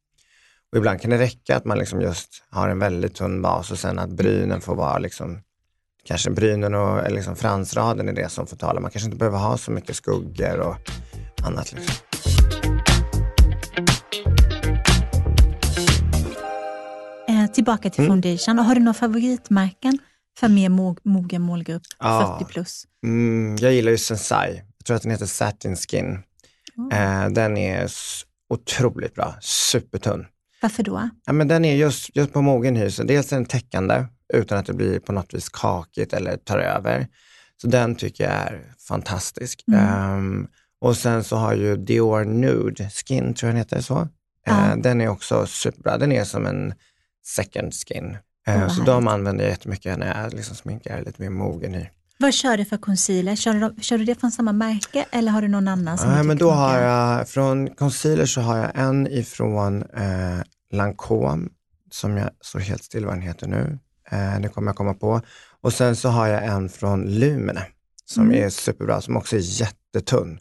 [0.73, 3.79] Och ibland kan det räcka att man liksom just har en väldigt tunn bas och
[3.79, 5.41] sen att brynen får vara liksom,
[6.05, 8.81] kanske brynen och liksom fransraden är det som får tala.
[8.81, 10.77] Man kanske inte behöver ha så mycket skuggor och
[11.47, 11.73] annat.
[11.73, 12.12] Liksom.
[17.55, 18.11] Tillbaka till mm.
[18.11, 18.59] foundation.
[18.59, 19.99] Har du några favoritmärken
[20.39, 20.69] för mer
[21.09, 22.37] mogen målgrupp, ja.
[22.39, 22.87] 40 plus?
[23.05, 24.63] Mm, jag gillar ju Sensai.
[24.79, 26.19] Jag tror att den heter Satin Skin.
[26.79, 27.25] Mm.
[27.25, 27.91] Eh, den är
[28.49, 30.27] otroligt bra, supertunn.
[30.63, 31.09] Varför då?
[31.27, 34.59] Ja, men den är just, just på mogen hy, så dels är den täckande utan
[34.59, 37.07] att det blir på något vis kakigt eller tar över.
[37.63, 39.65] Så den tycker jag är fantastisk.
[39.73, 40.17] Mm.
[40.19, 40.49] Um,
[40.81, 44.09] och sen så har ju Dior Nude Skin, tror jag den heter så.
[44.47, 44.53] Ja.
[44.53, 45.99] Uh, den är också superbra.
[45.99, 46.75] Den är som en
[47.23, 48.17] second skin.
[48.47, 51.91] Oh, så de använder jag jättemycket när jag liksom sminkar lite mer mogen i.
[52.19, 53.37] Vad kör du för concealer?
[53.37, 55.99] Kör du, kör du det från samma märke eller har du någon annan?
[55.99, 60.41] Som ja, men då har jag, från concealer så har jag en ifrån eh,
[60.73, 61.49] Lancome,
[61.91, 63.79] som jag står helt still vad den heter nu.
[64.11, 65.21] Eh, det kommer jag komma på.
[65.61, 67.67] Och sen så har jag en från Lumene
[68.05, 68.45] som mm.
[68.45, 70.39] är superbra, som också är jättetunn.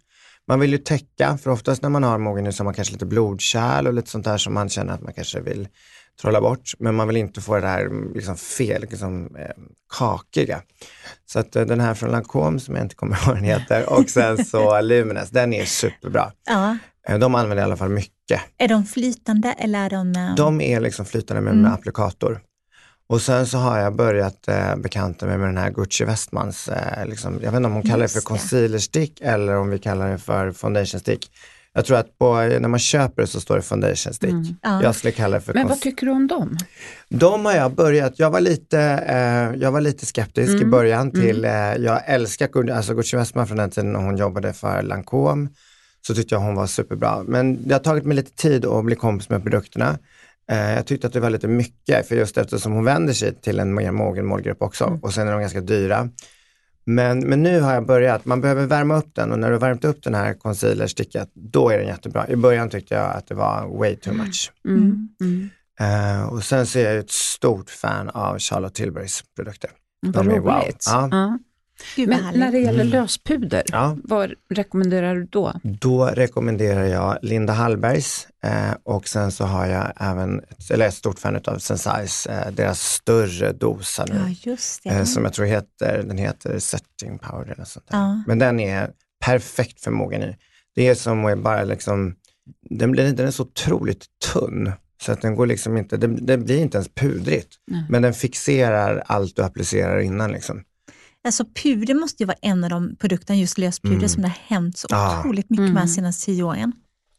[0.48, 3.06] Man vill ju täcka, för oftast när man har mogen så har man kanske lite
[3.06, 5.68] blodkärl och lite sånt där som man känner att man kanske vill
[6.22, 9.46] trolla bort, men man vill inte få det där liksom fel, liksom, eh,
[9.98, 10.62] kakiga.
[11.26, 13.90] Så att eh, den här från Lancome, som jag inte kommer ihåg vad den heter,
[13.90, 16.32] och sen så Lumines, den är superbra.
[16.46, 16.78] Ja.
[17.08, 18.42] Eh, de använder i alla fall mycket.
[18.58, 20.16] Är de flytande eller är de...
[20.16, 20.36] Um...
[20.36, 21.64] De är liksom flytande med, mm.
[21.64, 22.42] med applikator.
[23.12, 27.06] Och sen så har jag börjat eh, bekanta mig med den här Gucci Westmans, eh,
[27.06, 30.12] liksom, jag vet inte om hon kallar det för concealer stick eller om vi kallar
[30.12, 31.32] det för foundation stick.
[31.74, 34.30] Jag tror att på, när man köper det så står det foundation stick.
[34.30, 34.56] Mm.
[34.62, 34.84] Ja.
[34.84, 36.58] Jag skulle kalla det för Men vad tycker du om dem?
[37.10, 40.62] De har jag börjat, jag var lite, eh, jag var lite skeptisk mm.
[40.62, 41.22] i början mm.
[41.22, 45.50] till, eh, jag älskar alltså Gucci Westman från den tiden när hon jobbade för Lancome.
[46.08, 47.24] Så tyckte jag hon var superbra.
[47.28, 49.98] Men det har tagit mig lite tid att bli kompis med produkterna.
[50.52, 53.60] Eh, jag tyckte att det var lite mycket, för just eftersom hon vänder sig till
[53.60, 55.00] en mer mogen målgrupp också mm.
[55.00, 56.10] och sen är de ganska dyra.
[56.86, 59.62] Men, men nu har jag börjat, man behöver värma upp den och när du har
[59.62, 62.28] värmt upp den här concealerstickat, då är den jättebra.
[62.28, 64.52] I början tyckte jag att det var way too much.
[64.66, 65.10] Mm.
[65.22, 65.50] Mm.
[65.80, 69.70] Eh, och sen så är jag ett stort fan av Charlotte Tilburys produkter.
[70.06, 70.88] Mm, vad roligt.
[70.94, 71.10] Wow.
[71.12, 71.40] Ja.
[71.96, 72.08] Ja.
[72.08, 72.88] Men när det gäller mm.
[72.88, 73.98] löspuder, ja.
[74.04, 75.54] vad rekommenderar du då?
[75.64, 81.20] Då rekommenderar jag Linda Hallbergs eh, och sen så har jag även, eller ett stort
[81.20, 84.16] fan av Sensai's, eh, deras större dosa nu.
[84.16, 84.90] Ja, just det.
[84.90, 88.24] Eh, som jag tror heter, den heter Setting Powder eller sånt ja.
[88.28, 88.90] Men den är
[89.26, 90.36] perfekt för mogany.
[90.76, 92.16] Det är som att bara liksom,
[92.70, 96.38] den, blir, den är så otroligt tunn så att den går liksom inte, det, det
[96.38, 97.56] blir inte ens pudrigt.
[97.68, 97.86] Nej.
[97.90, 100.32] Men den fixerar allt du applicerar innan.
[100.32, 100.64] Liksom.
[101.24, 104.10] Alltså puder måste ju vara en av de produkterna, just löspuder, mm.
[104.10, 105.20] som det har hänt så ah.
[105.20, 105.74] otroligt mycket mm.
[105.74, 106.74] med de senaste tio åren.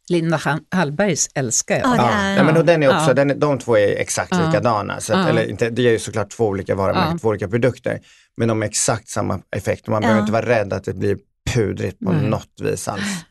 [0.09, 1.87] Linda Hallbergs älskar jag.
[1.87, 2.45] Ja, det är, ja.
[2.45, 3.15] men och den är också, ja.
[3.15, 4.47] den, de två är exakt ja.
[4.47, 5.01] likadana.
[5.01, 8.01] Så att, eller, inte, det är ju såklart två olika varumärken, två olika produkter.
[8.37, 11.19] Men de har exakt samma effekt man behöver inte vara rädd att det blir
[11.55, 12.31] pudrigt på mm.
[12.31, 13.25] något vis alls.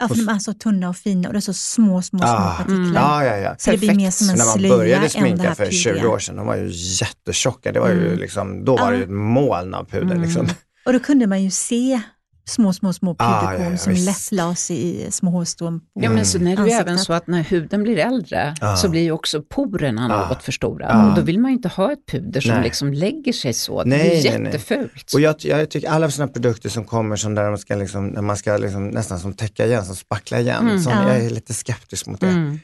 [0.00, 2.28] Ja, för de är så tunna och fina och det är så små, små, små
[2.28, 2.76] ah, partiklar.
[2.76, 2.94] Mm.
[2.94, 3.50] Ja, ja, ja.
[3.58, 3.80] Så Perfekt.
[3.80, 6.46] det blir mer som en slöja När man började sminka för 20 år sedan, de
[6.46, 7.72] var ju jättetjocka.
[7.72, 8.18] Det var ju mm.
[8.18, 10.14] liksom, då var det ju ett moln av puder.
[10.14, 10.22] Mm.
[10.22, 10.48] Liksom.
[10.86, 12.00] Och då kunde man ju se
[12.48, 15.80] små, små, små puderkorn ah, ja, ja, som lätt lades i små hårstrån.
[15.94, 18.76] Ja, men sen är det ju även så att när huden blir äldre ah.
[18.76, 20.28] så blir ju också porerna ah.
[20.28, 20.88] något för stora.
[20.88, 21.08] Ah.
[21.08, 22.64] Och då vill man ju inte ha ett puder som nej.
[22.64, 23.82] liksom lägger sig så.
[23.82, 24.92] Det nej, är nej, jättefult.
[24.94, 25.02] Nej.
[25.14, 28.22] Och jag, jag tycker alla sådana produkter som kommer som där man ska, liksom, när
[28.22, 30.68] man ska liksom, nästan som täcka igen, som spackla igen.
[30.68, 31.08] Mm, så ja.
[31.08, 32.26] Jag är lite skeptisk mot det.
[32.26, 32.60] Mm.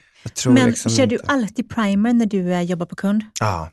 [0.46, 1.16] men liksom kör inte.
[1.16, 3.22] du alltid primer när du uh, jobbar på kund?
[3.40, 3.70] Ja.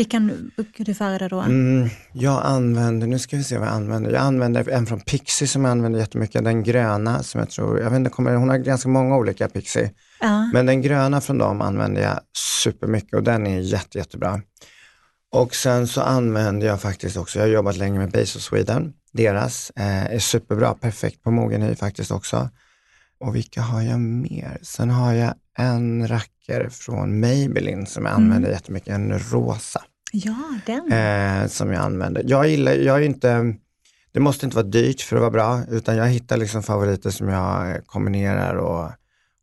[0.00, 1.40] Vilken föredra då?
[1.40, 4.10] Mm, jag använder, nu ska vi se vad jag använder.
[4.10, 7.90] Jag använder en från Pixie som jag använder jättemycket, den gröna som jag tror, jag
[7.90, 9.90] vet inte, kommer, hon har ganska många olika Pixie.
[10.20, 10.50] Ja.
[10.52, 12.20] Men den gröna från dem använder jag
[12.62, 14.40] supermycket och den är jätte, jättebra.
[15.32, 18.92] Och sen så använder jag faktiskt också, jag har jobbat länge med Base of Sweden,
[19.12, 22.48] deras eh, är superbra, perfekt på mogen hy faktiskt också.
[23.20, 24.58] Och vilka har jag mer?
[24.62, 28.52] Sen har jag en rackare från Maybelline som jag använder mm.
[28.52, 29.82] jättemycket, en rosa.
[30.12, 30.92] Ja, den.
[30.92, 32.24] Eh, som jag använder.
[32.26, 33.54] Jag gillar, jag är inte,
[34.12, 37.28] det måste inte vara dyrt för att vara bra, utan jag hittar liksom favoriter som
[37.28, 38.90] jag kombinerar och,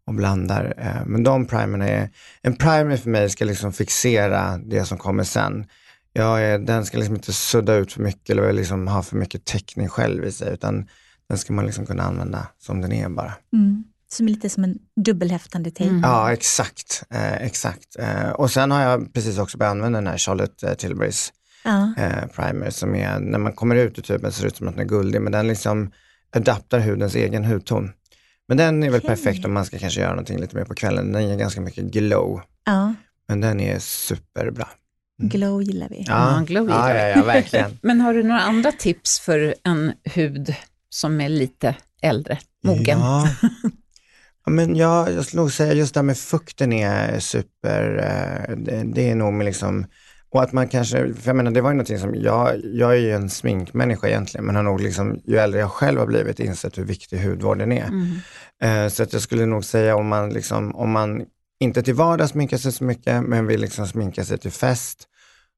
[0.07, 0.73] och blandar.
[0.77, 2.09] Eh, men de primerna är,
[2.41, 5.65] en primer för mig ska liksom fixera det som kommer sen.
[6.13, 9.45] Jag är, den ska liksom inte sudda ut för mycket eller liksom ha för mycket
[9.45, 10.87] täckning själv i sig, utan
[11.29, 13.33] den ska man liksom kunna använda som den är bara.
[13.53, 13.83] Mm.
[14.13, 15.89] Som är lite som en dubbelhäftande tejp.
[15.89, 16.01] Mm.
[16.03, 17.03] Ja, exakt.
[17.09, 17.95] Eh, exakt.
[17.99, 21.93] Eh, och sen har jag precis också börjat använda den här Charlotte eh, Tilburys ja.
[21.97, 24.73] eh, primer som är, när man kommer ut ur tuben ser det ut som att
[24.73, 25.91] den är guldig, men den liksom
[26.35, 27.91] adaptar hudens egen hudton.
[28.47, 29.15] Men den är väl okay.
[29.15, 31.11] perfekt om man ska kanske göra någonting lite mer på kvällen.
[31.11, 32.41] Den ger ganska mycket glow.
[32.65, 32.93] Ja.
[33.27, 34.67] Men den är superbra.
[35.19, 35.29] Mm.
[35.29, 36.03] Glow gillar vi.
[36.07, 37.79] Ja, ja glow gillar ja, ja, ja, verkligen.
[37.81, 40.55] Men har du några andra tips för en hud
[40.89, 42.99] som är lite äldre, mogen?
[42.99, 43.29] Ja.
[44.47, 48.55] Ja, men jag, jag skulle nog säga just det här med fukten är super, eh,
[48.55, 49.85] det, det är nog med liksom,
[50.29, 52.97] och att man kanske, för jag menar det var ju någonting som, jag, jag är
[52.97, 56.77] ju en sminkmänniska egentligen, men har nog liksom, ju äldre jag själv har blivit insett
[56.77, 57.87] hur viktig hudvården är.
[57.87, 58.15] Mm.
[58.63, 61.25] Eh, så att jag skulle nog säga om man liksom, om man
[61.59, 65.07] inte till vardags sminkar sig så mycket, men vill liksom sminka sig till fest,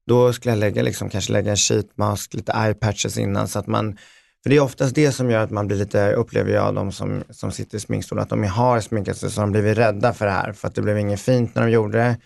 [0.06, 3.58] då skulle jag lägga, liksom, kanske lägga en sheet mask, lite eye patches innan så
[3.58, 3.96] att man
[4.42, 7.22] för det är oftast det som gör att man blir lite, upplever jag, de som,
[7.30, 10.32] som sitter i sminkstolen, att de har sminkat sig så de blivit rädda för det
[10.32, 12.16] här, för att det blev inget fint när de gjorde det.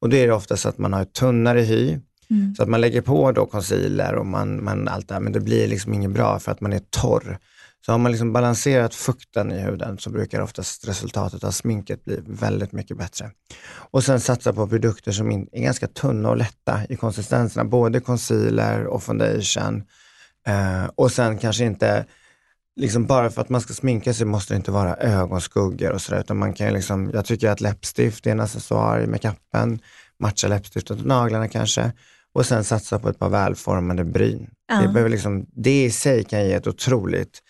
[0.00, 1.98] Och då är det oftast att man har ett tunnare hy,
[2.30, 2.54] mm.
[2.54, 5.40] så att man lägger på då concealer och man, man, allt det här, men det
[5.40, 7.38] blir liksom inget bra för att man är torr.
[7.86, 12.20] Så har man liksom balanserat fukten i huden så brukar oftast resultatet av sminket bli
[12.26, 13.30] väldigt mycket bättre.
[13.90, 18.86] Och sen satsa på produkter som är ganska tunna och lätta i konsistenserna, både concealer
[18.86, 19.82] och foundation
[20.46, 22.06] Eh, och sen kanske inte,
[22.76, 26.20] liksom bara för att man ska sminka sig måste det inte vara ögonskuggor och sådär,
[26.20, 29.78] utan man kan liksom, jag tycker att läppstift är en accessoar i makeupen,
[30.18, 31.92] matcha läppstiftet och naglarna kanske.
[32.34, 34.50] Och sen satsa på ett par välformade bryn.
[34.68, 34.80] Ja.
[34.80, 37.42] Det, behöver liksom, det i sig kan ge ett otroligt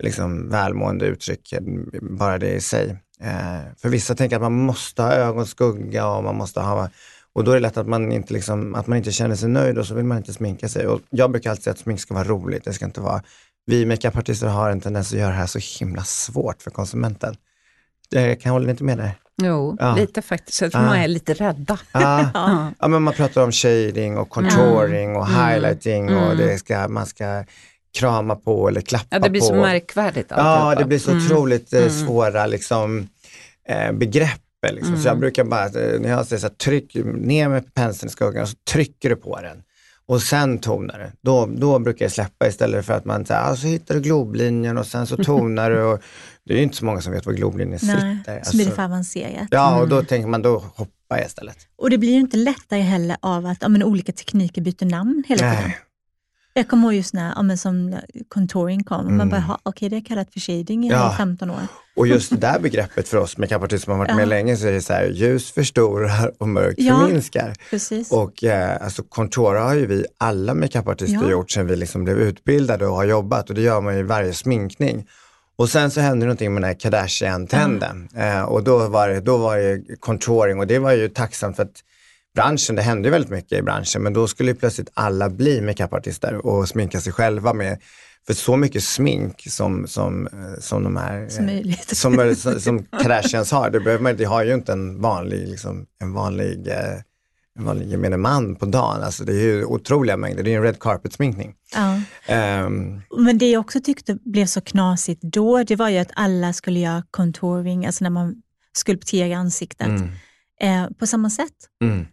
[0.00, 1.54] liksom, välmående uttryck,
[2.02, 2.96] bara det i sig.
[3.20, 6.90] Eh, för vissa tänker att man måste ha ögonskugga och man måste ha
[7.32, 9.78] och då är det lätt att man inte, liksom, att man inte känner sig nöjd
[9.78, 10.86] och så vill man inte sminka sig.
[10.86, 12.64] Och jag brukar alltid säga att smink ska vara roligt.
[12.64, 13.22] Det ska inte vara...
[13.66, 17.36] Vi makeupartister har en tendens att göra det här så himla svårt för konsumenten.
[18.08, 19.18] Jag kan hålla inte med dig.
[19.42, 19.94] Jo, ja.
[19.96, 20.60] lite faktiskt.
[20.60, 20.86] Jag tror ah.
[20.86, 21.78] man är lite rädda.
[21.92, 22.24] Ah.
[22.34, 22.72] ja.
[22.78, 25.46] ja, men man pratar om shading och contouring och mm.
[25.46, 26.24] highlighting mm.
[26.24, 27.44] och det ska, man ska
[27.98, 29.16] krama på eller klappa på.
[29.16, 29.46] Ja, det blir på.
[29.46, 30.32] så märkvärdigt.
[30.36, 31.26] Ja, det blir så mm.
[31.26, 31.90] otroligt eh, mm.
[31.90, 33.08] svåra liksom,
[33.68, 34.88] eh, begrepp Liksom.
[34.88, 35.00] Mm.
[35.02, 38.12] Så jag brukar bara, eh, när jag säger så här, tryck ner med penseln i
[38.12, 39.62] skuggan och så trycker du på den.
[40.06, 41.12] och sen tonar det.
[41.22, 44.78] Då, då brukar jag släppa istället för att man säger, ah, så hittar du globlinjen
[44.78, 45.82] och sen så tonar du.
[45.82, 46.00] Och,
[46.44, 48.42] det är ju inte så många som vet var globlinjen Nej, sitter.
[48.44, 49.48] Så blir det för avancerat.
[49.50, 51.56] Ja, och då tänker man, då hoppar jag istället.
[51.76, 55.24] Och det blir ju inte lättare heller av att ja, men, olika tekniker byter namn
[55.28, 55.54] hela tiden.
[55.64, 55.78] Nej.
[56.54, 57.96] Jag kommer ihåg just när ja, men, som
[58.28, 59.28] contouring kom, man Mm.
[59.28, 61.14] bara, "Ha, okej det är kallat för shading i Ja.
[61.18, 61.60] 15 år.
[62.00, 64.16] Och just det där begreppet för oss makeupartister som har varit Ja.
[64.16, 66.98] med länge, så är det så här, ljus förstorar och mörkt Ja.
[66.98, 67.54] förminskar.
[67.70, 68.10] Precis.
[68.12, 71.30] Och eh, alltså contoura har ju vi alla makeupartister Ja.
[71.30, 74.02] gjort sedan vi liksom blev utbildade och har jobbat och det gör man ju i
[74.02, 75.06] varje sminkning.
[75.58, 79.36] Och sen så hände någonting med den här Kardashian-trenden eh, och då var, det, då
[79.36, 81.80] var det contouring och det var ju tacksamt för att
[82.34, 85.60] branschen, det hände ju väldigt mycket i branschen, men då skulle ju plötsligt alla bli
[85.60, 87.78] makeupartister och sminka sig själva med
[88.26, 91.96] för så mycket smink som, som, eh, som de här Som möjligt.
[91.96, 96.12] som, som, Kardashians har, det, behöver man, det har ju inte en vanlig, liksom, en
[96.12, 97.00] vanlig, eh,
[97.58, 99.02] en vanlig gemene man på dagen.
[99.02, 101.54] Alltså, det är ju otroliga mängder, det är en red carpet-sminkning.
[101.74, 102.00] Ja.
[102.26, 106.52] Ehm, Men det jag också tyckte blev så knasigt då, det var ju att alla
[106.52, 110.10] skulle göra contouring, alltså när man skulpterar ansiktet, mm,
[110.60, 111.54] eh, på samma sätt.
[111.82, 112.06] mm.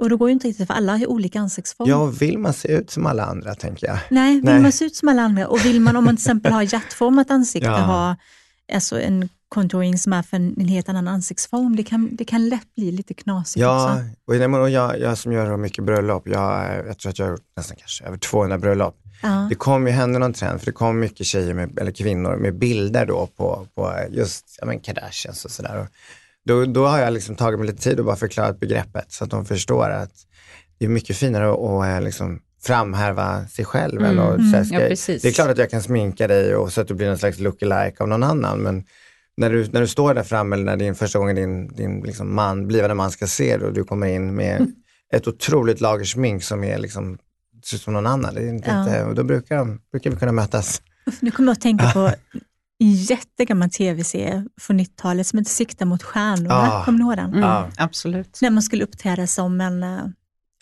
[0.00, 1.88] Och då går ju inte riktigt, för alla har ju olika ansiktsform.
[1.88, 3.98] Ja, vill man se ut som alla andra tänker jag.
[4.10, 4.60] Nej, vill Nej.
[4.60, 7.30] man se ut som alla andra och vill man, om man till exempel har hjärtformat
[7.30, 7.76] ansikte, Ja.
[7.78, 8.16] ha
[8.72, 12.74] alltså en contouring som är för en helt annan ansiktsform, det kan, det kan lätt
[12.74, 13.92] bli lite knasigt Ja,
[14.26, 14.48] också.
[14.48, 17.46] men, och jag, jag som gör mycket bröllop, jag, jag tror att jag har gjort
[17.56, 18.96] nästan kanske över 200 bröllop.
[19.22, 19.46] Ja.
[19.48, 22.58] Det kommer ju hända någon trend, för det kommer mycket tjejer, med, eller kvinnor, med
[22.58, 25.88] bilder då på, på just ja, men Kardashians och sådär.
[26.46, 29.30] Då, då har jag liksom tagit mig lite tid och bara förklarat begreppet så att
[29.30, 30.12] de förstår att
[30.78, 34.00] det är mycket finare att, att eh, liksom framhäva sig själv.
[34.04, 34.50] Mm.
[34.50, 34.88] säga, ska, Ja,
[35.22, 37.38] det är klart att jag kan sminka dig och så att du blir någon slags
[37.38, 38.84] lookalike av någon annan, men
[39.36, 42.34] när du, när du står där framme eller när din första gången din, din liksom
[42.34, 44.72] man, blivande man ska se det och du kommer in med
[45.12, 47.18] ett otroligt lager smink som är liksom,
[47.64, 48.34] ser ut som någon annan.
[48.34, 48.80] Det är inte, Ja.
[48.82, 50.82] inte, och då brukar, de, brukar vi kunna mötas.
[51.20, 52.10] Nu kommer jag att tänka på
[52.84, 56.54] jättegammal tv-serie från 90-talet som heter Sikta mot stjärnorna.
[56.54, 56.84] Ah.
[56.84, 57.26] Kommer ni ihåg den?
[57.30, 57.68] Mm, Ja.
[57.76, 58.38] Absolut.
[58.42, 59.98] När man skulle uppträda som en, eh,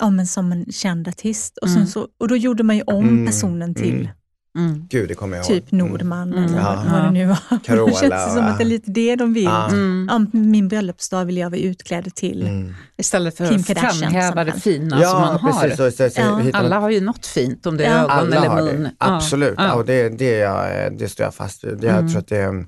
[0.01, 1.59] ja, men som en känd artist.
[1.59, 1.89] Och, sen Mm.
[1.89, 4.11] så, och då gjorde man ju om Mm, personen till
[4.59, 4.71] mm.
[4.71, 4.87] Mm.
[4.91, 5.89] Gud, det kommer jag typ ihåg.
[5.91, 6.45] Nordman Mm.
[6.45, 6.85] eller Ja.
[6.93, 7.39] vad det nu var.
[7.65, 9.45] Carola, det känns som att det är lite det de vill.
[9.45, 9.67] Ja.
[9.69, 10.09] Mm.
[10.11, 12.43] Ja, min bröllopsdag vill jag vara utklädd till.
[12.47, 12.75] Mm.
[12.99, 13.67] Istället för Kim att
[13.99, 15.69] framhäva det fina som man har.
[15.71, 16.41] Så, så, så, Ja.
[16.53, 18.05] Alla har ju något fint, om det är Ja.
[18.05, 18.83] ögon Alla eller mun.
[18.83, 18.91] det.
[18.99, 19.17] Ja.
[19.17, 19.65] Absolut, Ja.
[19.67, 21.85] Ja, och det, det, är jag, det står jag fast vid.
[21.85, 22.09] Jag Mm.
[22.09, 22.65] tror att det,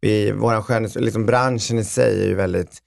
[0.00, 2.78] vi, våran skönhets, liksom branschen i sig är ju väldigt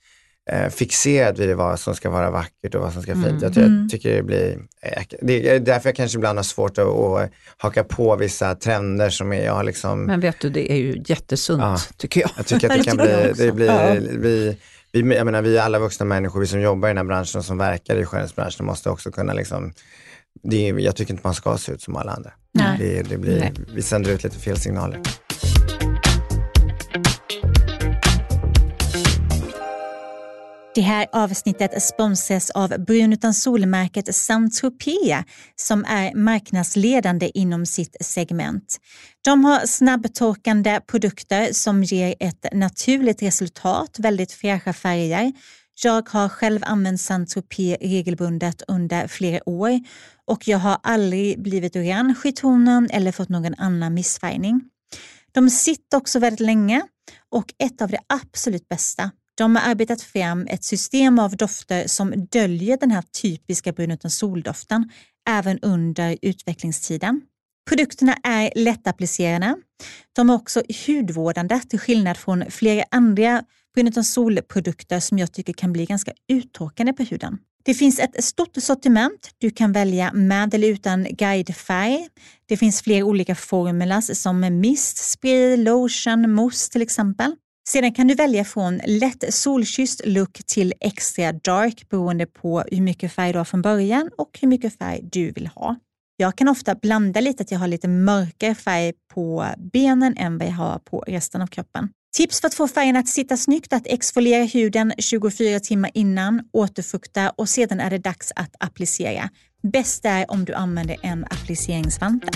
[0.50, 3.42] eh, fixerad vid vad som ska vara vackert och vad som ska vara fint.
[3.42, 3.80] Jag, ty- Mm.
[3.82, 7.30] jag tycker det blir, eh, det är därför jag kanske ibland har svårt att, att
[7.56, 11.60] haka på vissa trender som är, jag liksom, Men vet du, det är ju jättesunt
[11.62, 11.78] Ja.
[11.96, 12.30] tycker jag.
[12.36, 13.94] jag tycker att det kan jag bli, det blir, Ja.
[14.00, 14.56] vi,
[14.92, 17.38] vi, jag menar, vi är alla vuxna människor, vi som jobbar i den här branschen
[17.38, 19.72] och som verkar i skönhetsbranschen måste också kunna liksom,
[20.42, 22.30] det jag tycker inte man ska se ut som alla andra.
[22.54, 22.76] Nej.
[22.78, 23.52] Det, det blir, Nej.
[23.74, 25.00] vi sänder ut lite fel signaler.
[30.74, 35.24] Det här avsnittet sponsras av brun utan solmärket Saint-Tropez
[35.56, 38.78] som är marknadsledande inom sitt segment.
[39.24, 45.32] De har snabbtorkande produkter som ger ett naturligt resultat, väldigt fräscha färger.
[45.84, 49.80] Jag har själv använt Saint-Tropez regelbundet under flera år
[50.26, 54.60] och jag har aldrig blivit orange i tonen eller fått någon annan missfärgning.
[55.32, 56.82] De sitter också väldigt länge
[57.30, 59.10] och ett av det absolut bästa,
[59.42, 64.10] de har arbetat fram ett system av dofter som döljer den här typiska brun utan
[64.10, 64.90] soldoften
[65.28, 67.20] även under utvecklingstiden.
[67.68, 69.56] Produkterna är lättapplicerade.
[70.12, 73.42] De är också hudvårdande till skillnad från flera andra
[73.74, 77.38] brun utan solprodukter som jag tycker kan bli ganska uttorkande på huden.
[77.64, 79.30] Det finns ett stort sortiment.
[79.38, 82.08] Du kan välja med eller utan guidefärg.
[82.46, 87.36] Det finns flera olika formulas som mist, spray, lotion, mousse till exempel.
[87.68, 93.12] Sedan kan du välja från lätt solkysst look till extra dark beroende på hur mycket
[93.12, 95.76] färg du har från början och hur mycket färg du vill ha.
[96.16, 100.48] Jag kan ofta blanda lite, att jag har lite mörkare färg på benen än vad
[100.48, 101.88] jag har på resten av kroppen.
[102.16, 106.48] Tips för att få färgen att sitta snyggt är att exfoliera huden 24 timmar innan,
[106.52, 109.30] återfukta och sedan är det dags att applicera.
[109.62, 112.28] Bäst är om du använder en appliceringsvante.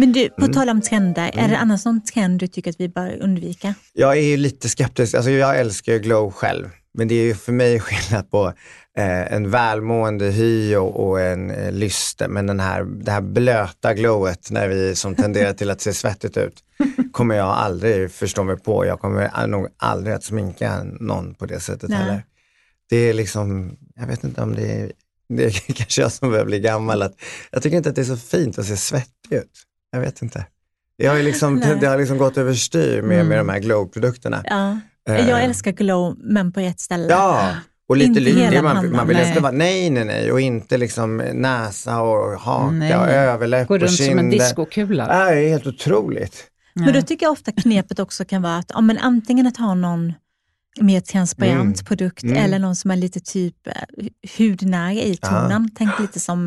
[0.00, 2.88] Men du, på tal om trender, är det annars någon trend du tycker att vi
[2.88, 3.74] bör undvika?
[3.92, 7.34] Jag är ju lite skeptisk, alltså jag älskar ju glow själv, men det är ju
[7.34, 8.46] för mig skillnad på
[8.96, 13.94] eh, en välmående hy och, och en eh, lyster, men den här, det här blöta
[13.94, 16.54] glowet när vi som tenderar till att se svettigt ut,
[17.12, 18.86] kommer jag aldrig förstå mig på.
[18.86, 21.98] Jag kommer nog aldrig att sminka någon på det sättet Nej.
[21.98, 22.24] heller.
[22.90, 24.92] det är liksom, jag vet inte om det är,
[25.28, 27.14] det är kanske jag som börjar bli gammal, att
[27.50, 29.66] jag tycker inte att det är så fint att se svettig ut.
[29.90, 30.46] Jag vet inte.
[30.96, 33.28] Jag har liksom, det har liksom gått överstyr med, mm.
[33.28, 34.42] med de här glow-produkterna.
[34.44, 34.78] Ja.
[35.04, 35.44] Jag eh.
[35.44, 37.06] älskar glow, men på ett ställe.
[37.08, 37.54] Ja,
[37.88, 38.62] och lite lycklig.
[38.62, 42.96] Man, man vill helst vara, nej, nej, nej, och inte liksom näsa och haka nej.
[42.96, 43.86] och överläpp och kinder.
[43.86, 45.06] Går runt som en diskokula.
[45.08, 46.46] Ja, det är helt otroligt.
[46.74, 49.74] Men då tycker jag ofta knepet också kan vara att ja, men antingen att ha
[49.74, 50.12] någon
[50.80, 51.84] mer transparent mm.
[51.84, 52.36] produkt mm.
[52.36, 53.72] eller någon som är lite typ eh,
[54.38, 55.68] hudnära i tonen.
[55.70, 55.76] Ja.
[55.78, 56.44] Tänk lite som,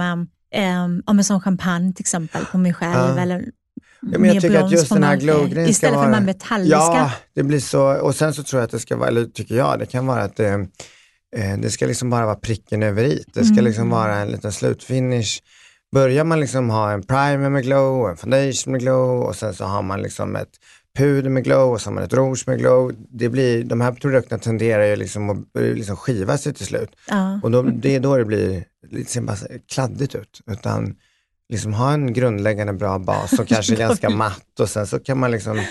[1.08, 3.18] um, som champagne till exempel på mig själv.
[3.18, 3.20] Ja.
[3.20, 3.46] Eller
[4.12, 6.76] Ja, men jag tycker att just den här glow Istället vara, för de metalliska.
[6.76, 8.02] Ja, det blir så.
[8.02, 10.24] Och sen så tror jag att det ska vara, eller tycker jag, det kan vara
[10.24, 10.54] att det,
[11.36, 13.24] eh, det ska liksom bara vara pricken över i.
[13.34, 13.66] Det ska mm.
[13.66, 15.42] liksom vara en liten slutfinish.
[15.94, 19.66] Börjar man liksom ha en primer med glow, en foundation med glow och sen så
[19.66, 20.54] har man liksom ett
[20.98, 22.92] puder med glow och så har man ett rouge med glow.
[23.10, 26.96] Det blir, de här produkterna tenderar ju liksom att liksom skiva sig till slut.
[27.10, 27.40] Ja.
[27.44, 29.38] Och då, det är då det blir lite bara
[29.74, 30.42] kladdigt ut.
[30.52, 30.96] Utan
[31.50, 35.32] liksom ha en grundläggande bra bas som kanske ganska matt och sen så kan man
[35.32, 35.62] liksom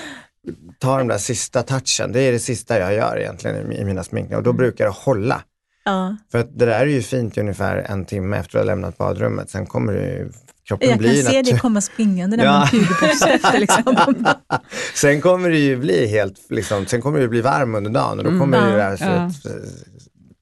[0.79, 2.13] ta den där sista touchen.
[2.13, 4.59] Det är det sista jag gör egentligen i mina sminkningar och då mm.
[4.59, 5.43] brukar det hålla.
[5.85, 6.17] Ja.
[6.33, 8.77] För att det där är ju fint i ungefär en timme efter att du har
[8.77, 9.51] lämnat badrummet.
[9.51, 10.31] Sen kommer ju,
[10.69, 12.69] kroppen Jag bli kan se dig komma springande där ja.
[12.73, 13.59] med en efter.
[13.59, 14.25] Liksom.
[14.95, 18.25] sen kommer det ju bli helt, liksom, sen kommer det bli varm under dagen och
[18.25, 18.41] då mm.
[18.41, 18.71] kommer mm.
[18.71, 19.31] det där ja.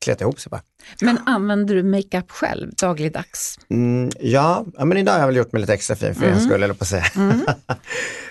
[0.05, 0.63] kleta ihop sig bara.
[1.01, 3.59] Men använder du makeup själv dagligdags?
[3.71, 6.35] Mm, ja, men idag har jag väl gjort mig lite extra fin för mm.
[6.35, 7.07] en skull, eller på att säga.
[7.17, 7.41] Mm.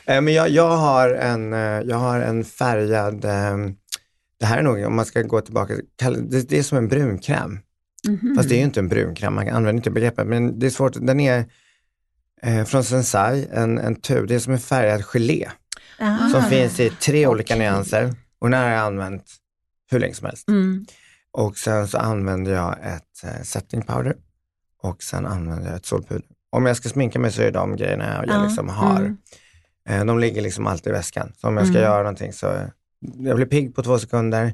[0.05, 3.76] Eh, men jag, jag, har en, eh, jag har en färgad, ehm,
[4.40, 5.74] det här är nog, om man ska gå tillbaka,
[6.20, 7.60] det, det är som en brunkräm.
[8.08, 8.36] Mm.
[8.36, 10.94] Fast det är ju inte en brunkräm, man använder inte begreppet, men det är svårt.
[11.02, 11.46] Den är
[12.42, 15.50] eh, från Sensai, en, en tub, det är som en färgad gelé.
[16.00, 16.30] Ah.
[16.30, 17.28] Som finns i tre okay.
[17.28, 19.26] olika nyanser och den har jag använt
[19.92, 20.48] hur länge som helst.
[20.48, 20.86] Mm.
[21.32, 24.16] Och sen så använder jag ett eh, setting powder
[24.82, 26.26] och sen använder jag ett solpuder.
[26.50, 28.44] Om jag ska sminka mig så är de grejerna jag ja.
[28.44, 29.00] liksom har.
[29.00, 29.18] Mm.
[29.90, 31.34] Eh, de ligger liksom alltid i väskan.
[31.38, 31.90] Så om jag ska mm.
[31.90, 32.58] göra någonting så
[33.00, 34.54] jag blir pigg på två sekunder.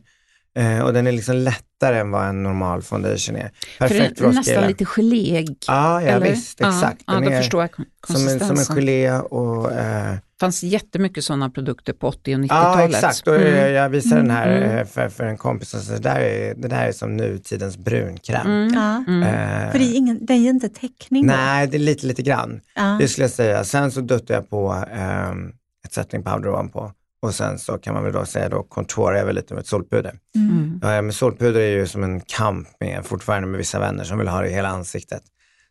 [0.58, 3.52] Eh, och den är liksom lättare än vad en normal foundation är.
[3.80, 5.58] Perfekt för, för nästan lite geléig.
[5.68, 7.04] Ja, ja visst, exakt.
[7.08, 7.70] Ja, ja, då förstår jag
[8.08, 12.92] som en, som en gelé och eh, fanns jättemycket sådana produkter på 80 och 90-talet.
[12.92, 13.28] Ja, exakt.
[13.28, 13.74] Och mm.
[13.74, 14.78] Jag visade den här mm.
[14.78, 17.78] Eh, för, för en kompis och så det där, är, det där är som nutidens
[17.78, 18.48] brunkräm.
[18.48, 18.74] Mm.
[18.74, 19.04] Ja.
[19.08, 21.26] Uh, för det är, ingen, det är inte täckning?
[21.26, 22.62] Nej, det är lite, lite grann.
[23.00, 23.64] Det skulle jag säga.
[23.64, 24.86] Sen så duttade jag på
[25.32, 25.54] um,
[25.86, 26.92] ett setting powder ovanpå.
[27.26, 29.68] Och sen så kan man väl då säga då contourar jag väl lite med ett
[29.68, 30.20] solpuder.
[30.36, 30.80] Mm.
[30.84, 34.28] Ja, men solpuder är ju som en kamp med, fortfarande med vissa vänner som vill
[34.28, 35.22] ha det i hela ansiktet.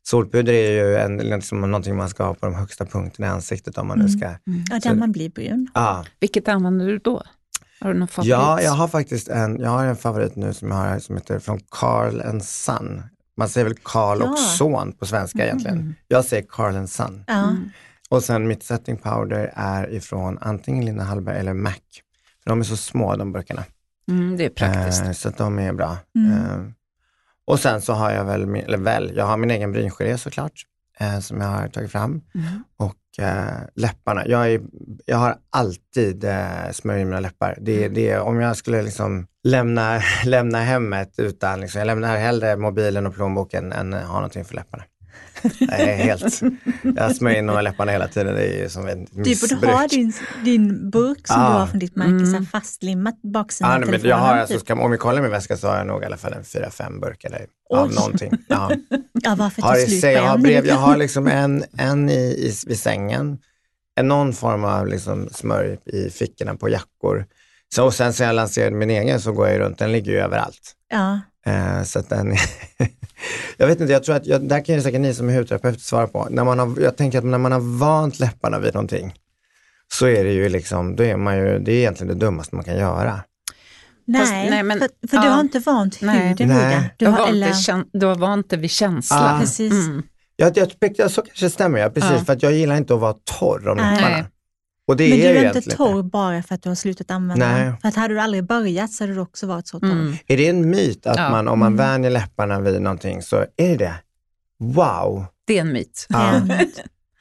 [0.03, 3.79] Solpuder är ju en, liksom någonting man ska ha på de högsta punkterna i ansiktet
[3.79, 4.19] om man nu mm.
[4.19, 4.27] ska...
[4.27, 4.65] Mm.
[4.71, 5.69] Ja, där man blir brun.
[5.75, 6.05] Ja.
[6.21, 7.23] Vilket använder du då?
[7.81, 8.31] Har du någon favorit?
[8.31, 11.39] Ja, jag har faktiskt en, jag har en favorit nu som jag har som heter
[11.39, 13.03] från Carl and Son.
[13.37, 14.31] Man säger väl Carl ja.
[14.31, 15.47] och son på svenska mm.
[15.49, 15.95] egentligen.
[16.09, 17.25] Jag säger Carl and Son.
[17.27, 17.57] Ja.
[18.15, 21.75] Och sen mitt setting powder är ifrån antingen Linda Hallberg eller MAC.
[22.43, 23.65] För de är så små de burkarna.
[24.09, 25.05] Mm, det är praktiskt.
[25.05, 25.97] Eh, så de är bra.
[26.19, 26.33] Mm.
[26.33, 26.71] Eh,
[27.45, 30.53] och sen så har jag väl, eller väl, jag har min egen bryngelé såklart,
[31.01, 32.11] eh, som jag har tagit fram.
[32.35, 32.65] Mm.
[32.77, 34.27] Och eh, läpparna.
[34.27, 34.61] Jag, är,
[35.07, 37.59] jag har alltid eh, smörj i mina läppar.
[37.61, 37.95] Det, mm.
[37.95, 43.15] det, om jag skulle liksom lämna, lämna hemmet utan, liksom, jag lämnar hellre mobilen och
[43.15, 44.85] plånboken än ha någonting för läpparna.
[45.61, 46.41] Nej, helt.
[46.97, 48.35] Jag smörjer in de här läpparna hela tiden.
[48.35, 50.13] Det är som en Du borde ha din,
[50.45, 51.53] din burk som ah.
[51.53, 52.47] du har från ditt märke mm.
[52.47, 55.77] fastlimmat baksidan ah, men jag har, alltså, ska, Om vi kollar min väska så har
[55.77, 58.33] jag nog i alla fall en fyra, fem burkar där, av någonting.
[58.49, 58.71] Ja.
[59.13, 62.79] ja, varför har slut jag, har brev, jag har liksom en, en i, i, vid
[62.79, 63.39] sängen,
[63.95, 67.27] en någon form av liksom smörj i fickorna på jackor.
[67.75, 70.19] Så, och sen sen jag lanserade min egen så går jag runt, den ligger ju
[70.19, 70.73] överallt.
[70.89, 71.21] Ja.
[71.45, 72.37] Eh, så att den
[73.57, 75.81] jag vet inte, jag tror att, jag, där kan ju säkert ni som är hudterapeut
[75.81, 76.29] svara på.
[76.31, 79.15] När man har, jag tänker att när man har vant läpparna vid någonting,
[79.93, 82.65] så är det ju liksom, då är man ju, det är egentligen det dummaste man
[82.65, 83.21] kan göra.
[84.07, 86.91] Nej, Fast, nej men, för, för ja, du har inte vant huden vid det.
[86.97, 87.99] Du har, eller...
[87.99, 89.33] du har vant det vid känsla.
[89.33, 89.41] Ja.
[89.41, 89.73] Precis.
[89.73, 90.03] Mm.
[90.37, 92.25] Jag, jag, jag, så kanske stämmer jag, precis, ja.
[92.25, 94.27] för att jag gillar inte att vara torr om läpparna.
[94.87, 97.47] Och det men är du är inte torr bara för att du har slutat använda
[97.47, 97.73] Nej.
[97.81, 99.91] För att hade du aldrig börjat så hade du också varit så torr.
[99.91, 100.17] Mm.
[100.27, 101.31] Är det en myt att ja.
[101.31, 101.77] man, om man mm.
[101.87, 103.95] vänjer läpparna vid någonting så är det
[104.59, 105.25] Wow!
[105.47, 106.07] Det är en myt.
[106.09, 106.41] Ja.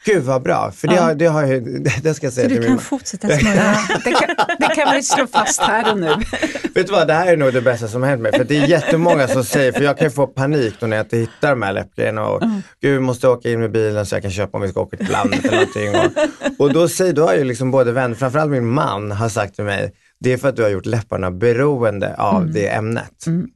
[0.06, 1.01] Gud vad bra, för det, ja.
[1.01, 1.43] har, det, har,
[2.01, 3.78] det ska jag säga Så du kan fortsätta smörja?
[4.04, 6.08] det, kan, det kan vi slå fast här och nu.
[6.74, 8.32] Vet du vad, det här är nog det bästa som hänt mig.
[8.32, 11.04] För det är jättemånga som säger, för jag kan ju få panik då när jag
[11.06, 12.26] inte hittar de här läppgrejerna.
[12.26, 12.62] Och, mm.
[12.82, 14.97] Gud, vi måste åka in med bilen så jag kan köpa om vi ska åka
[14.97, 15.89] till landet eller någonting.
[15.89, 19.56] Och, och då, säger, då har ju liksom både vänner, framförallt min man, har sagt
[19.56, 22.54] till mig, det är för att du har gjort läpparna beroende av mm.
[22.54, 23.28] det ämnet.
[23.28, 23.47] Mm.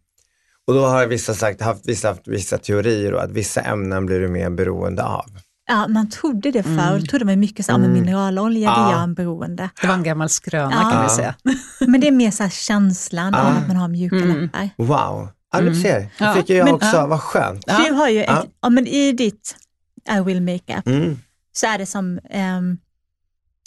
[0.67, 4.27] Och då har vissa sagt, haft vissa, vissa teorier då, att vissa ämnen blir du
[4.27, 5.25] mer beroende av.
[5.67, 6.91] Ja, man trodde det förr.
[6.91, 7.05] Mm.
[7.05, 7.93] trodde man mycket så, mm.
[7.93, 8.85] mineralolja, ja.
[8.85, 9.69] det gör en beroende.
[9.81, 10.91] Det var en gammal skröna ja.
[10.91, 11.35] kan vi säga.
[11.87, 13.41] Men det är mer så här känslan ja.
[13.41, 14.41] av att man har mjuka mm.
[14.41, 14.69] läppar.
[14.77, 15.81] Wow, ja du mm.
[15.81, 16.09] ser.
[16.17, 17.07] Det fick jag men, också, ja.
[17.07, 17.65] vad skönt.
[17.65, 18.69] Du har ju ett, ja.
[18.69, 19.55] men i ditt
[20.17, 21.19] I will makeup mm.
[21.53, 22.19] så är det som
[22.57, 22.77] um,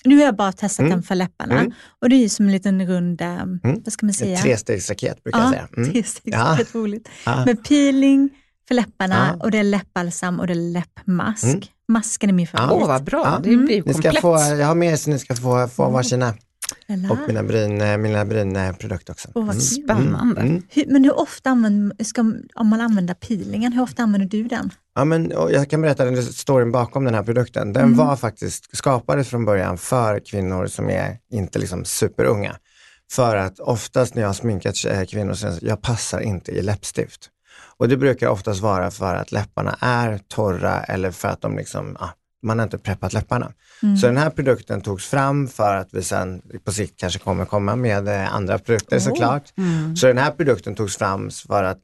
[0.04, 0.90] nu har jag bara testat mm.
[0.90, 1.72] den för läpparna mm.
[2.00, 3.60] och det är som en liten rund, mm.
[3.62, 4.36] vad ska man säga?
[4.36, 5.68] Ett trestegsraket brukar ja, jag säga.
[5.76, 5.92] Mm.
[5.92, 7.08] Trestegsraket, roligt.
[7.46, 8.30] Med peeling
[8.68, 9.44] för läpparna ja.
[9.44, 11.44] och det är läppbalsam och det är läppmask.
[11.44, 11.60] Mm.
[11.90, 12.72] Masken är min favorit.
[12.72, 13.40] Åh, oh, vad bra.
[13.42, 14.04] Det blir komplett.
[14.04, 15.92] Ni ska få, jag har med er så ni ska få, få mm.
[15.92, 16.34] varsina.
[17.10, 19.28] Och mina bryn, eh, mina brynprodukter också.
[19.28, 19.60] Oh, vad mm.
[19.60, 20.40] spännande.
[20.40, 20.62] Mm.
[20.68, 22.20] Hur, men hur ofta använder, ska,
[22.54, 24.70] om man använder peelingen, hur ofta använder du den?
[24.94, 27.72] Ja, men, jag kan berätta den storyn bakom den här produkten.
[27.72, 27.96] Den mm.
[27.96, 32.56] var faktiskt, skapades från början för kvinnor som är inte liksom superunga.
[33.12, 34.74] För att oftast när jag har sminkat
[35.08, 37.30] kvinnor så jag passar inte i läppstift.
[37.80, 41.96] Och det brukar oftast vara för att läpparna är torra eller för att de liksom,
[42.00, 42.08] ah,
[42.42, 43.52] man har inte preppat läpparna.
[43.82, 43.96] Mm.
[43.96, 47.76] Så den här produkten togs fram för att vi sen på sikt kanske kommer komma
[47.76, 49.00] med eh, andra produkter oh.
[49.00, 49.52] såklart.
[49.58, 49.96] Mm.
[49.96, 51.80] Så den här produkten togs fram för att,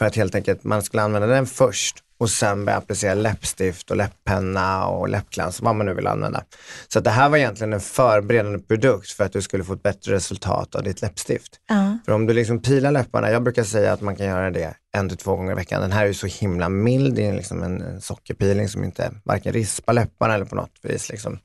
[0.00, 3.96] för att helt enkelt man skulle använda den först och sen börja applicera läppstift och
[3.96, 6.44] läpppenna och läppglans, vad man nu vill använda.
[6.88, 10.14] Så det här var egentligen en förberedande produkt för att du skulle få ett bättre
[10.14, 11.60] resultat av ditt läppstift.
[11.72, 11.94] Uh.
[12.04, 15.08] För om du liksom pilar läpparna, jag brukar säga att man kan göra det en
[15.08, 15.80] till två gånger i veckan.
[15.80, 19.52] Den här är ju så himla mild, det är liksom en, sockerpiling som inte varken
[19.52, 21.10] rispar läpparna eller på något vis.
[21.10, 21.38] Liksom.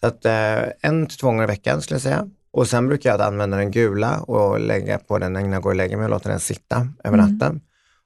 [0.00, 2.28] Så att eh, en till två gånger i veckan skulle jag säga.
[2.52, 5.76] Och sen brukar jag använda den gula och lägga på den innan jag går och
[5.76, 7.30] lägger mig och låter den sitta över mm.
[7.30, 7.56] natten.
[7.56, 7.63] Och,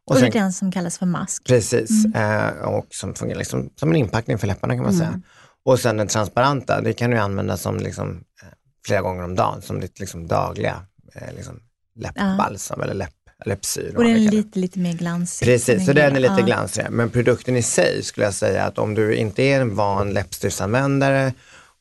[0.09, 1.45] och sen, det är den som kallas för mask.
[1.45, 2.47] Precis, mm.
[2.47, 5.07] eh, och som fungerar liksom, som en inpackning för läpparna kan man mm.
[5.07, 5.21] säga.
[5.65, 8.49] Och sen den transparenta, det kan du använda som liksom, eh,
[8.87, 10.83] flera gånger om dagen, som ditt liksom, dagliga
[11.15, 11.61] eh, liksom,
[11.97, 12.85] läppbalsam ja.
[12.85, 13.95] eller läpp, läppsyr.
[13.97, 15.47] Och den är lite, lite mer glansig.
[15.47, 16.47] Precis, så den är lite ja.
[16.47, 16.91] glansigare.
[16.91, 21.33] Men produkten i sig skulle jag säga att om du inte är en van läppstiftsanvändare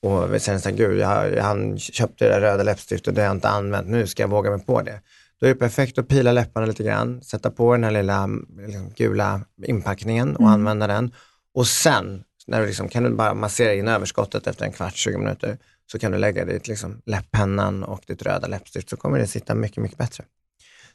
[0.01, 3.25] och känner så här, gud, jag, han köpte det där röda läppstiftet och det har
[3.25, 5.01] jag inte använt, nu ska jag våga mig på det
[5.39, 8.89] då är det perfekt att pila läpparna lite grann, sätta på den här lilla liksom,
[8.95, 10.53] gula inpackningen och mm.
[10.53, 11.11] använda den.
[11.53, 15.17] Och sen när du liksom, kan du bara massera in överskottet efter en kvart, 20
[15.17, 15.57] minuter,
[15.91, 19.55] så kan du lägga dit liksom, läpppennan och ditt röda läppstift så kommer det sitta
[19.55, 20.23] mycket, mycket bättre.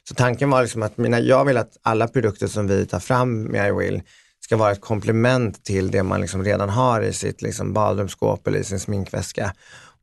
[0.07, 3.43] Så tanken var liksom att mina, jag vill att alla produkter som vi tar fram
[3.43, 4.01] med iWill
[4.39, 8.59] ska vara ett komplement till det man liksom redan har i sitt liksom badrumsskåp eller
[8.59, 9.53] i sin sminkväska.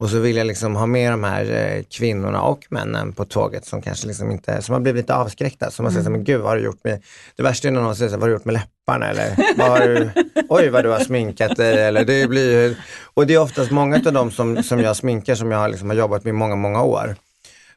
[0.01, 3.67] Och så vill jag liksom ha med de här eh, kvinnorna och männen på tåget
[3.67, 5.71] som kanske liksom inte, som har blivit lite avskräckta.
[5.71, 6.13] Som man säger, mm.
[6.13, 7.03] men gud vad har du gjort med,
[7.37, 9.11] det värsta är när någon säger, vad har du gjort med läpparna?
[9.11, 10.11] Eller, vad har du,
[10.49, 11.79] oj vad du har sminkat dig.
[11.79, 12.77] Eller, det blir,
[13.15, 15.97] och det är oftast många av dem som, som jag sminkar som jag liksom har
[15.97, 17.17] jobbat med i många, många år.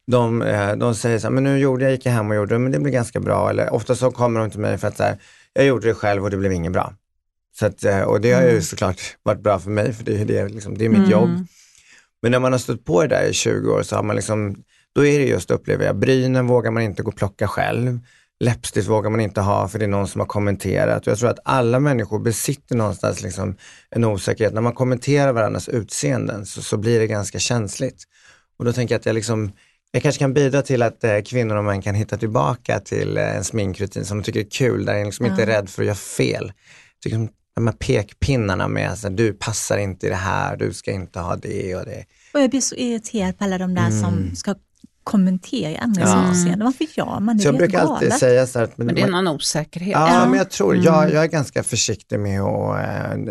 [0.07, 2.59] De, eh, de säger så här, men nu gjorde jag, gick jag hem och gjorde
[2.59, 3.49] men det blev ganska bra.
[3.49, 5.17] Eller ofta så kommer de till mig för att så här,
[5.53, 6.93] jag gjorde det själv och det blev inget bra.
[7.59, 8.61] Så att, eh, och det har ju mm.
[8.61, 11.11] såklart varit bra för mig, för det, är, det, liksom, det är mitt mm.
[11.11, 11.29] jobb.
[12.23, 14.55] Men när man har stått på det där i 20 år så har man liksom,
[14.95, 17.99] då är det just upplever jag, brynen vågar man inte gå och plocka själv.
[18.39, 21.07] Läppstift vågar man inte ha för det är någon som har kommenterat.
[21.07, 23.55] Och jag tror att alla människor besitter någonstans liksom
[23.89, 24.53] en osäkerhet.
[24.53, 28.03] När man kommenterar varandras utseenden så, så blir det ganska känsligt.
[28.59, 29.51] Och då tänker jag att jag liksom,
[29.91, 33.35] jag kanske kan bidra till att eh, kvinnor och män kan hitta tillbaka till eh,
[33.35, 35.87] en sminkrutin som de tycker är kul, där de liksom inte är rädd för att
[35.87, 36.53] göra fel.
[37.03, 41.19] Tycker de här pekpinnarna med att du passar inte i det här, du ska inte
[41.19, 42.05] ha det och det.
[42.33, 44.01] Och jag blir så irriterad på alla de där mm.
[44.01, 44.55] som ska
[45.03, 46.31] kommentera andras ja.
[46.31, 46.65] utseende.
[46.65, 47.43] Varför gör man det?
[47.43, 47.91] Så jag brukar galet.
[47.91, 49.91] alltid säga så här, men, men det är någon osäkerhet.
[49.91, 50.29] Ja, ja.
[50.29, 50.85] men jag tror, mm.
[50.85, 53.27] jag, jag är ganska försiktig med att,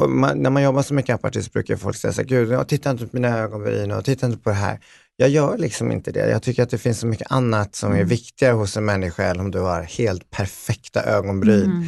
[0.00, 3.06] äh, man, när man jobbar som makeupartist brukar folk säga så här, gud, titta inte
[3.06, 4.78] på mina ögonbryn och titta inte på det här
[5.16, 6.30] jag gör liksom inte det.
[6.30, 8.08] Jag tycker att det finns så mycket annat som är mm.
[8.08, 11.64] viktigare hos en människa än om du har helt perfekta ögonbryn.
[11.64, 11.84] Mm.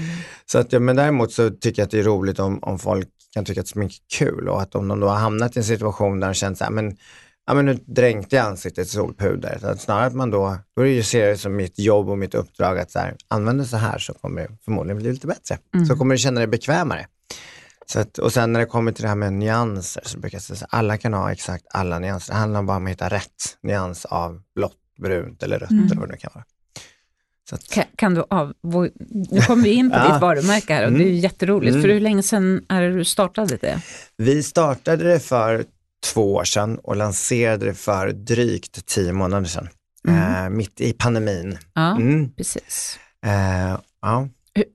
[0.47, 3.45] Så att, men däremot så tycker jag att det är roligt om, om folk kan
[3.45, 6.21] tycka att smink är kul och att om de då har hamnat i en situation
[6.21, 6.97] där de känner så här, men,
[7.47, 9.59] ja, men nu dränkte jag ansiktet i solpuder.
[9.61, 12.09] Så att snarare att man då, då är det ju ser det som mitt jobb
[12.09, 15.27] och mitt uppdrag att så här, använda så här så kommer det förmodligen bli lite
[15.27, 15.59] bättre.
[15.75, 15.87] Mm.
[15.87, 17.07] Så kommer du känna dig bekvämare.
[17.87, 20.43] Så att, och sen när det kommer till det här med nyanser så brukar jag
[20.43, 22.33] säga att alla kan ha exakt alla nyanser.
[22.33, 25.87] Det handlar bara om att hitta rätt nyans av blått, brunt eller rött mm.
[25.87, 26.45] eller vad det kan vara.
[27.53, 27.69] Att...
[27.71, 28.55] Kan, kan, du av...
[29.31, 30.13] Nu kommer vi in på ja.
[30.13, 31.17] ditt varumärke här och det är mm.
[31.17, 31.71] jätteroligt.
[31.71, 31.83] Mm.
[31.83, 33.83] För hur länge sedan är det du startade det?
[34.17, 35.65] Vi startade det för
[36.13, 39.69] två år sedan och lanserade det för drygt tio månader sedan.
[40.09, 40.45] Mm.
[40.45, 41.59] Eh, mitt i pandemin.
[41.75, 42.33] Ja, mm.
[42.33, 42.99] precis.
[43.27, 44.29] Eh, ja.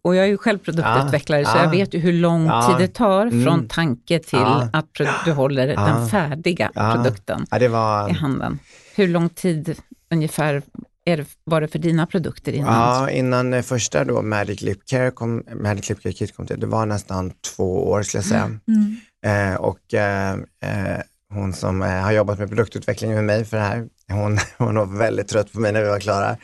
[0.04, 2.88] Och jag är ju själv produktutvecklare ja, så jag vet ju hur lång ja, tid
[2.88, 4.86] det tar mm, från tanke till att
[5.26, 8.60] du håller den färdiga produkten var, i handen.
[8.96, 9.76] Hur lång tid
[10.12, 10.62] ungefär
[11.06, 12.74] är var det för dina produkter innan?
[12.74, 16.60] Ja, innan eh, första då Magic Lip Care kom, Magic Lip Care Kit kom till,
[16.60, 18.60] det var nästan två år skulle jag säga.
[18.68, 18.98] Mm.
[19.26, 20.32] Eh, och eh,
[20.64, 21.02] eh,
[21.34, 24.98] hon som eh, har jobbat med produktutveckling med mig för det här, hon, hon var
[24.98, 26.38] väldigt trött på mig när vi var klara.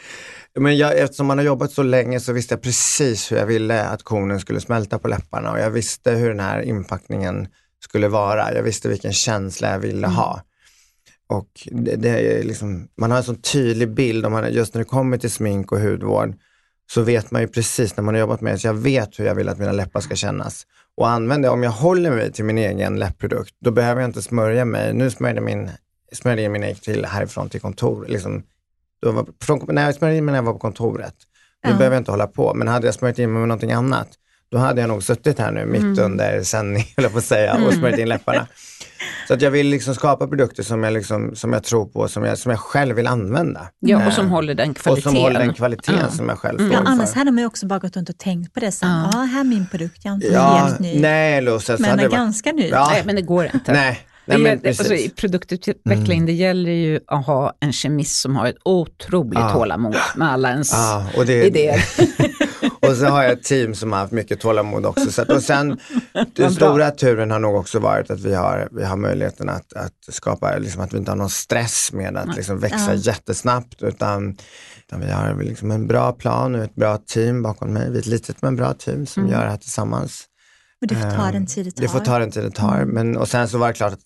[0.60, 3.84] Men jag, eftersom man har jobbat så länge så visste jag precis hur jag ville
[3.84, 7.48] att konen skulle smälta på läpparna och jag visste hur den här inpackningen
[7.84, 8.54] skulle vara.
[8.54, 10.42] Jag visste vilken känsla jag ville ha.
[11.30, 14.80] Och det, det är liksom, man har en sån tydlig bild, om man, just när
[14.80, 16.36] det kommer till smink och hudvård,
[16.92, 19.26] så vet man ju precis när man har jobbat med det, så jag vet hur
[19.26, 20.64] jag vill att mina läppar ska kännas.
[20.98, 24.66] Och använder, om jag håller mig till min egen läppprodukt, då behöver jag inte smörja
[24.66, 24.94] mig.
[24.94, 25.70] Nu smörjde, min,
[26.12, 28.06] smörjde min egen till härifrån till kontor.
[28.08, 28.44] Liksom,
[29.02, 31.14] då var, från, när jag smörjde in mig när jag var på kontoret,
[31.66, 31.78] nu Ja.
[31.78, 32.54] behöver jag inte hålla på.
[32.54, 34.08] Men hade jag smörjt in mig med någonting annat,
[34.52, 36.00] då hade jag nog suttit här nu mitt Mm.
[36.06, 38.48] under sändning, höll jag på att säga, och smörjt in läpparna.
[39.28, 42.24] Så att jag vill liksom skapa produkter som jag, liksom, som jag tror på, som
[42.24, 43.68] jag, som jag själv vill använda.
[43.80, 45.12] Ja, Eh, och som håller den och kvaliteten.
[45.14, 46.10] som håller den kvaliteten Ja.
[46.12, 46.72] som jag själv Mm.
[46.72, 48.90] står Ja, annars hade man ju också bara gått runt och tänkt på det sen.
[48.90, 49.10] Ja.
[49.14, 51.00] Ja, här är min produkt, jag är inte Ja, helt ny.
[51.02, 52.70] nej så men hade är ganska ny.
[52.70, 52.88] Ja.
[52.92, 53.72] Nej, men det går inte.
[53.74, 55.06] Nej, nej men gäller, alltså, I precis.
[55.06, 55.16] Mm.
[55.16, 59.54] produktutveckling, det gäller ju att ha en kemist som har ett otroligt Ja.
[59.54, 61.84] tålamod med alla ens Ja, och det, idéer.
[62.90, 65.12] och så har jag ett team som har haft mycket tålamod också.
[65.12, 65.78] Så att, och sen,
[66.36, 69.94] den stora turen har nog också varit att vi har, vi har möjligheten att, att
[70.16, 72.94] skapa, liksom att vi inte har någon stress med att liksom växa Ja.
[72.94, 73.82] jättesnabbt.
[73.84, 74.38] Utan,
[74.88, 77.90] utan vi har liksom en bra plan och ett bra team bakom mig.
[77.92, 79.34] Vi är ett litet men bra team som Mm.
[79.36, 80.24] gör det här tillsammans.
[80.82, 81.82] Och det får ta Ehm, den tid det tar.
[81.82, 82.86] Det får ta den tid det tar.
[82.86, 84.00] Men, och sen så var det klart att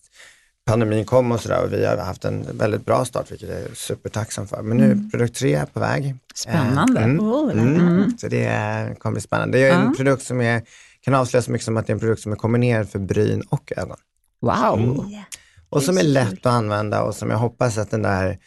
[0.66, 3.74] pandemin kom och sådär och vi har haft en väldigt bra start, vilket jag är
[3.74, 4.62] supertacksam för.
[4.62, 6.14] Men nu är produkt tre är på väg.
[6.34, 7.00] Spännande.
[7.00, 7.60] Eh, Oh, la, la.
[7.62, 8.18] Mm.
[8.18, 9.58] Så det är, kommer bli spännande.
[9.58, 10.62] Det är en produkt som är,
[11.00, 13.42] kan avslöja så mycket som att det är en produkt som är kombinerad för bryn
[13.48, 13.96] och ögon.
[14.40, 15.06] Wow.
[15.10, 15.22] Ja.
[15.70, 18.38] Och som är lätt att använda och som jag hoppas att den där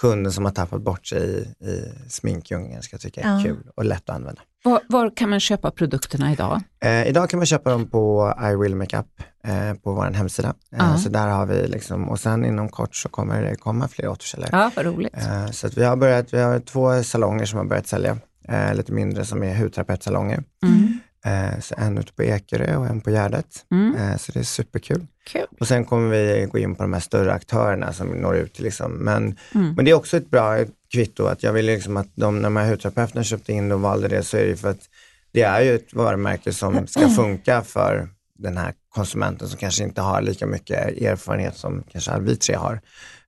[0.00, 3.42] kunden som har tappat bort sig i, i sminkdjungeln ska tycka är Ja.
[3.44, 4.42] kul och lätt att använda.
[4.64, 6.60] Var, var kan man köpa produkterna idag?
[6.84, 9.06] Eh, idag kan man köpa dem på I will makeup
[9.44, 10.54] eh, på vår hemsida.
[10.76, 10.96] Eh.
[10.96, 14.50] Så där har vi liksom, och sen inom kort så kommer det komma fler återförsäljare.
[14.52, 15.16] Ja, vad roligt.
[15.16, 18.92] Eh, så vi har börjat, vi har två salonger som har börjat sälja, eh, lite
[18.92, 20.44] mindre som är hudterapeutsalonger.
[20.62, 20.98] Mm.
[21.24, 23.46] Eh, så en ute på Ekerö och en på Gärdet.
[23.70, 23.96] Mm.
[23.96, 25.06] Eh, så det är superkul.
[25.26, 25.46] Kul.
[25.60, 28.92] Och sen kommer vi gå in på de här större aktörerna som når ut liksom.
[28.92, 29.74] Men, Mm.
[29.74, 30.58] men det är också ett bra
[30.92, 34.08] kvitto att jag vill liksom att de, när de här hudterapeuterna köpte in och valde
[34.08, 34.80] det så är det för att
[35.32, 38.08] det är ju ett varumärke som ska funka för
[38.38, 42.80] den här konsumenten som kanske inte har lika mycket erfarenhet som kanske vi tre har.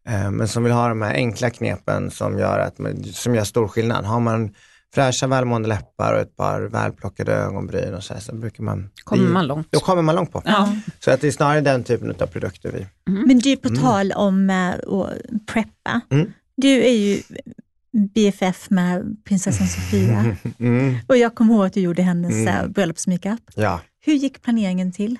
[0.09, 2.77] Eh, Men som vill ha de här enkla knepen som gör, att,
[3.15, 4.05] som gör stor skillnad.
[4.05, 4.55] Har man
[4.95, 8.91] fräscha välmående läppar och ett par välplockade ögonbryn och så, här, så brukar man...
[9.05, 9.67] Kommer man långt.
[9.71, 10.43] Då kommer man långt på.
[10.45, 10.77] Ja.
[11.01, 12.87] Så att det är snarare den typen av produkter vi...
[13.27, 16.01] Men du, på tal om eh, att preppa.
[16.11, 16.33] Mm.
[16.57, 17.23] Du är ju
[18.15, 22.49] BFF med prinsessan Sofia Mm, och jag kommer ihåg att du gjorde hennes Mm.
[22.49, 22.73] mm.
[22.73, 23.41] bröllopsmakeup.
[23.55, 23.81] ja.
[24.07, 25.19] Hur gick planeringen till?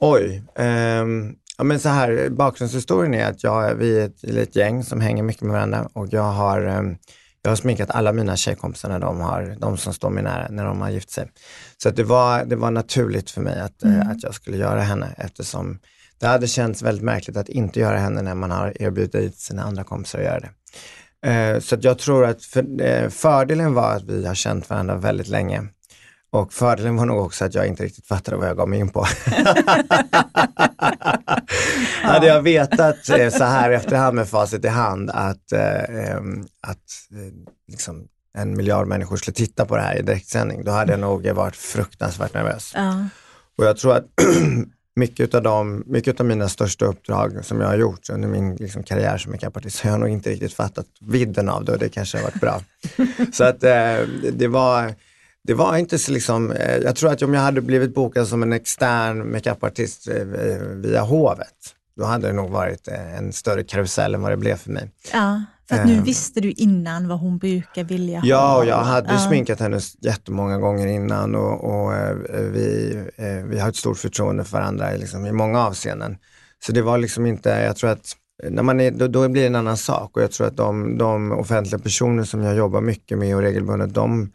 [0.00, 0.42] Oj.
[0.58, 5.00] ehm, ja, men så här, bakgrundshistorien är att jag, vi är ett litet gäng som
[5.00, 6.96] hänger mycket med varandra och jag har, ehm,
[7.42, 10.64] jag har sminkat alla mina tjejkompisar när de, har, de som står mig nära, när
[10.64, 11.30] de har gift sig.
[11.82, 15.14] Så det, var, det var naturligt för mig att, eh, att jag skulle göra henne
[15.16, 15.78] eftersom
[16.18, 19.84] det hade känts väldigt märkligt att inte göra henne när man har erbjudit sina andra
[19.84, 20.50] kompisar att göra det.
[21.30, 25.28] Eh, Så jag tror att för, eh, fördelen var att vi har känt varandra väldigt
[25.28, 25.62] länge.
[26.32, 28.88] Och fördelen var nog också att jag inte riktigt fattade vad jag gav mig in
[28.88, 29.00] på.
[32.02, 36.78] Hade jag vetat eh, så här efterhand med facit i hand att, eh, em, att
[37.12, 37.32] eh,
[37.68, 38.06] liksom
[38.38, 41.56] en miljard människor skulle titta på det här i direktsändning, då hade jag nog varit
[41.56, 42.72] fruktansvärt nervös.
[42.74, 43.04] Ja.
[43.58, 44.04] Och jag tror att
[44.96, 48.82] mycket av de, mycket av mina största uppdrag som jag har gjort under min liksom,
[48.82, 52.18] karriär som makeupartist har jag nog inte riktigt fattat vidden av det och det kanske
[52.18, 52.62] har varit bra.
[53.32, 53.96] så att eh,
[54.32, 54.94] det var
[55.46, 58.42] det var inte så liksom, eh, jag tror att om jag hade blivit bokad som
[58.42, 60.24] en extern makeupartist eh,
[60.74, 61.54] via hovet,
[61.96, 64.90] då hade det nog varit eh, en större karusell än vad det blev för mig.
[65.12, 66.02] ja, för att nu Ehm.
[66.04, 68.26] visste du innan vad hon brukar vilja ha.
[68.26, 69.18] Ja, och jag hade Ja.
[69.28, 72.16] sminkat henne jättemånga gånger innan och, och eh,
[72.52, 76.16] vi, eh, vi har ett stort förtroende för varandra liksom, i många avseenden.
[76.66, 78.16] Så det var liksom inte, jag tror att
[78.50, 80.98] när man är, då, då blir det en annan sak och jag tror att de,
[80.98, 84.30] de offentliga personer som jag jobbar mycket med och regelbundet, de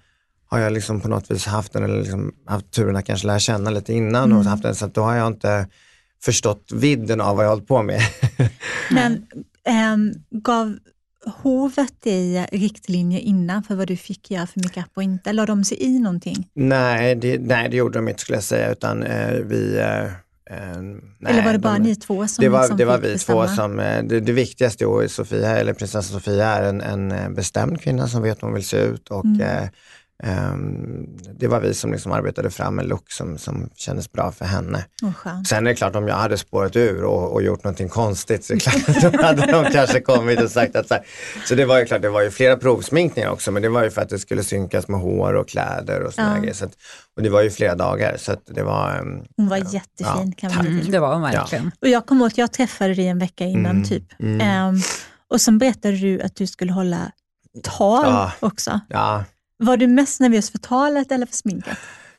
[0.47, 3.39] har jag liksom på något vis haft, en, eller liksom haft turen att kanske lära
[3.39, 5.67] känna lite innan och haft den, så då har jag inte
[6.23, 8.01] förstått vidden av vad jag hållit på med.
[8.91, 9.27] Men
[9.63, 10.77] ehm, gav
[11.25, 15.33] hovet dig riktlinjer innan för vad du fick göra för makeup och inte?
[15.33, 16.49] La de sig i någonting?
[16.53, 20.11] Nej det, nej, det gjorde de inte skulle jag säga, utan eh, vi, eh,
[20.49, 23.13] nej, eller var det bara de, ni två som Det var, liksom det var vi
[23.13, 23.47] bestämma?
[23.47, 28.07] två som, det, det viktigaste i Sofia, eller prinsessan Sofia är en, en bestämd kvinna
[28.07, 29.69] som vet hur hon vill se ut och mm.
[30.23, 34.45] Um, det var vi som liksom arbetade fram en look som, som kändes bra för
[34.45, 34.85] henne.
[35.03, 38.45] Oh, Sen är det klart om jag hade spårat ur och, och gjort någonting konstigt
[38.45, 41.03] så är klart, då hade de kanske kommit och sagt att så, här.
[41.45, 43.91] så det var ju klart, det var ju flera provsminkningar också men det var ju
[43.91, 46.39] för att det skulle synkas med hår och kläder och sådana ja.
[46.39, 46.55] grejer.
[46.55, 46.73] Så att,
[47.15, 48.99] och det var ju flera dagar så att det var...
[48.99, 51.71] Um, Hon var ja, jättefin ja, kan man mm, Det var hon verkligen.
[51.81, 54.19] Och jag kommer ihåg att jag träffade dig en vecka innan mm, typ.
[54.19, 54.69] Mm.
[54.69, 54.81] Um,
[55.29, 57.11] och sen berättade du att du skulle hålla
[57.63, 58.79] tal också.
[58.89, 59.23] Ja.
[59.57, 61.77] Var du mest nervös för talet eller för sminket?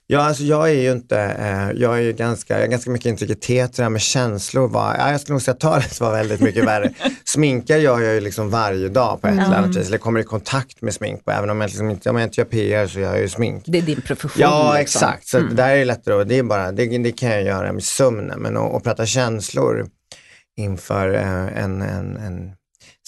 [0.09, 3.07] Ja, alltså jag är ju inte, eh, jag är ju ganska, jag har ganska mycket
[3.07, 6.41] integritet, det här med känslor var, ja, jag skulle nog säga att talet var väldigt
[6.41, 6.93] mycket värre.
[7.25, 10.25] Sminkar gör jag ju liksom varje dag på ett eller annat vis, eller kommer i
[10.25, 13.01] kontakt med smink på, även om jag, liksom inte, om jag inte gör PR så
[13.01, 13.65] gör jag ju smink.
[13.67, 14.43] Det är din profession.
[14.43, 14.81] Ja, liksom.
[14.81, 15.51] exakt, så mm.
[15.51, 18.41] det där är lättare och det är bara, det, det kan jag göra med sömnen,
[18.41, 19.87] men att prata känslor
[20.57, 22.53] inför eh, en, en, en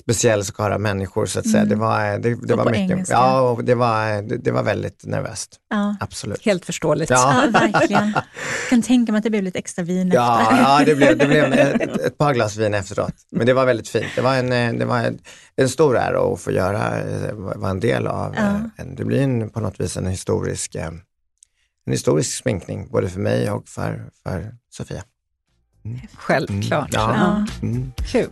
[0.08, 1.62] speciell skara människor så att säga.
[1.62, 1.68] Mm.
[1.68, 3.14] Det var, det, det var mycket, engelska.
[3.14, 5.56] ja, och det var, det, det, var väldigt nervöst.
[5.70, 5.96] Ja.
[6.00, 6.44] Absolut.
[6.44, 7.10] Helt förståeligt.
[7.10, 7.44] Ja.
[7.44, 8.10] ja, verkligen.
[8.10, 8.22] Jag
[8.70, 10.56] kan tänka mig att det blev lite extra vin ja, efter.
[10.56, 13.14] Ja, det blev, det blev ett, ett, par glas vin efteråt.
[13.30, 14.06] Men det var väldigt fint.
[14.16, 15.18] Det var en, det var en,
[15.56, 16.92] en stor ära att få göra,
[17.32, 18.34] vara en del av.
[18.36, 18.60] Ja.
[18.76, 21.02] En, det blir en, på något vis en historisk, en
[21.90, 25.02] historisk sminkning, både för mig och för, för Sofia.
[25.84, 26.00] Mm.
[26.14, 26.94] Självklart.
[26.94, 27.06] Mm.
[27.06, 27.46] Ja.
[27.62, 27.92] Mm.
[28.06, 28.30] Kul.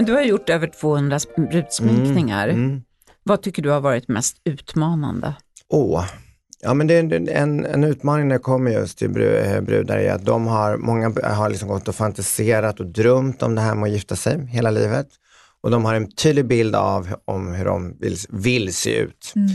[0.00, 2.48] Men du har gjort över 200 brudsminkningar.
[2.48, 2.82] Mm, mm.
[3.22, 5.34] Vad tycker du har varit mest utmanande?
[5.68, 6.04] Åh,
[6.62, 10.12] Ja, men det är en, en utmaning när det kommer just till eh, brudar är
[10.12, 13.86] att de har, många har liksom gått och fantiserat och drömt om det här med
[13.86, 15.06] att gifta sig hela livet.
[15.62, 19.32] Och de har en tydlig bild av om hur de vill, vill se ut.
[19.36, 19.48] Mm.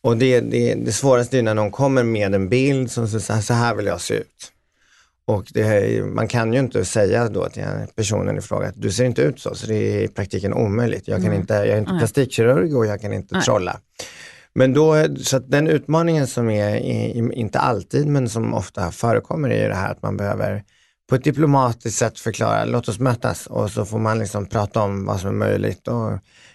[0.00, 3.54] Och det, det, det svåraste är när de kommer med en bild som säger så
[3.54, 4.52] här vill jag se ut.
[5.26, 7.64] Och det, man kan ju inte säga då till
[7.94, 11.08] personen i fråga att du ser inte ut så, så det är i praktiken omöjligt.
[11.08, 11.40] Jag, kan mm.
[11.40, 13.44] inte, jag är inte plastikkirurg och jag kan inte Nej.
[13.44, 13.80] trolla.
[14.54, 16.76] Men då, så den utmaningen som är,
[17.32, 20.64] inte alltid, men som ofta förekommer är det här att man behöver
[21.12, 25.04] på ett diplomatiskt sätt förklara, låt oss mötas och så får man liksom prata om
[25.06, 26.10] vad som är möjligt och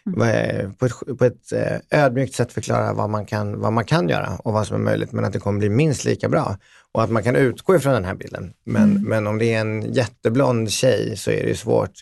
[0.06, 0.74] mm.
[0.74, 4.38] på ett, på ett eh, ödmjukt sätt förklara vad man, kan, vad man kan göra
[4.44, 6.58] och vad som är möjligt, men att det kommer bli minst lika bra
[6.92, 8.54] och att man kan utgå ifrån den här bilden.
[8.64, 9.04] Men, mm.
[9.04, 11.94] men om det är en jätteblond tjej så är det svårt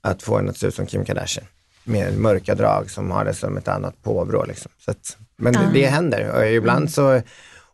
[0.00, 1.46] att få henne att se ut som Kim Kardashian
[1.84, 4.44] med mörka drag som har det som ett annat påbrå.
[4.44, 4.70] Liksom.
[4.78, 5.72] Så att, men mm.
[5.72, 6.88] det, det, händer och ibland mm.
[6.88, 7.22] så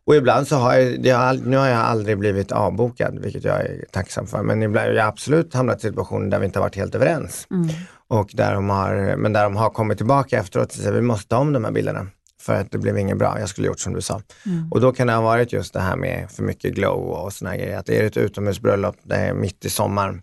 [0.07, 3.85] och ibland så har jag, jag, nu har jag aldrig blivit avbokad, vilket jag är
[3.91, 6.77] tacksam för, men ibland har jag absolut hamnat i situationer där vi inte har varit
[6.77, 7.47] helt överens.
[7.51, 7.69] Mm.
[8.09, 11.29] Och där de har, men där de har kommit tillbaka efteråt och att vi måste
[11.29, 12.07] ta om de här bilderna
[12.41, 13.41] för att det blev inget bra.
[13.41, 14.23] Jag skulle gjort som du sa.
[14.47, 14.73] Mm.
[14.73, 17.57] Och då kan det ha varit just det här med för mycket glow och såna
[17.57, 17.79] grejer.
[17.79, 20.23] Att är det ett utomhusbröllop, det är mitt i sommaren,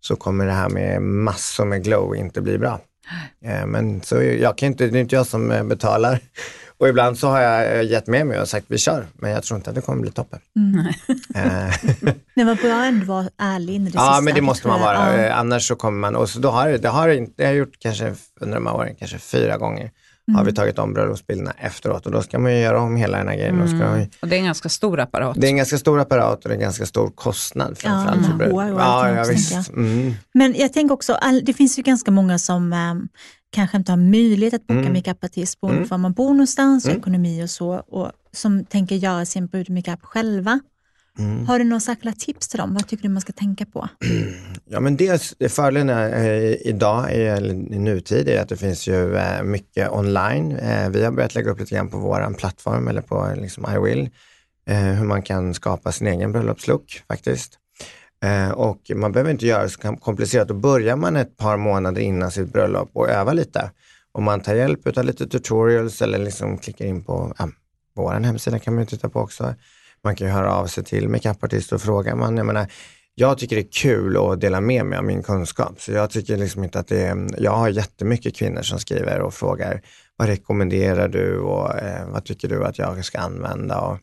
[0.00, 2.80] så kommer det här med massor med glow inte bli bra.
[3.44, 6.20] Eh, men så jag kan inte, det är inte jag som eh, betalar.
[6.78, 9.42] Och ibland så har jag eh, gett med mig och sagt vi kör, men jag
[9.42, 10.38] tror inte att det kommer bli toppen.
[10.56, 10.92] Mm.
[12.34, 14.80] det var bra ändå vara ärlig in i det Ja, sista, men det måste man
[14.80, 15.22] vara.
[15.22, 15.32] Ja.
[15.32, 18.14] Annars så kommer man, och så då har det, har, det har jag gjort kanske
[18.40, 19.90] under de här åren, kanske fyra gånger
[20.28, 20.38] mm.
[20.38, 23.28] har vi tagit om bröllopsbilderna efteråt och då ska man ju göra om hela den
[23.28, 23.60] här grejen.
[23.60, 23.78] Mm.
[23.78, 24.06] Man...
[24.20, 25.40] Och det är en ganska stor apparat.
[25.40, 28.30] Det är en ganska stor apparat och det är en ganska stor kostnad framförallt ja,
[28.30, 28.80] för bröllop.
[28.80, 29.70] Ja, ja, visst.
[29.70, 30.14] Mm.
[30.34, 33.08] Men jag tänker också, det finns ju ganska många som um,
[33.54, 34.92] kanske inte har möjlighet att boka mm.
[34.92, 35.88] makeupartist beroende mm.
[35.88, 36.98] på var man bor någonstans, mm.
[36.98, 40.60] ekonomi och så, och som tänker göra sin brudmakeup själva.
[41.18, 41.46] Mm.
[41.46, 42.74] Har du några särskilda tips till dem?
[42.74, 43.88] Vad tycker du man ska tänka på?
[44.66, 49.42] Ja, men dels fördelen eh, idag, eller i nutid, är att det finns ju eh,
[49.42, 50.56] mycket online.
[50.56, 54.10] Eh, vi har börjat lägga upp lite grann på vår plattform eller på liksom, iWill,
[54.66, 57.58] eh, hur man kan skapa sin egen bröllopslook faktiskt.
[58.24, 60.48] Eh, och man behöver inte göra det så komplicerat.
[60.48, 63.70] Då börjar man ett par månader innan sitt bröllop och övar lite.
[64.12, 67.48] Om man tar hjälp av lite tutorials eller liksom klickar in på ja,
[67.96, 69.54] vår hemsida kan man titta på också
[70.04, 72.16] man kan ju höra av sig till makeupartister och fråga.
[72.16, 72.66] Man, jag, menar,
[73.14, 75.80] jag tycker det är kul att dela med mig av min kunskap.
[75.80, 79.34] Så jag tycker liksom inte att det är, jag har jättemycket kvinnor som skriver och
[79.34, 79.82] frågar
[80.16, 83.80] vad rekommenderar du och eh, vad tycker du att jag ska använda?
[83.80, 83.98] Och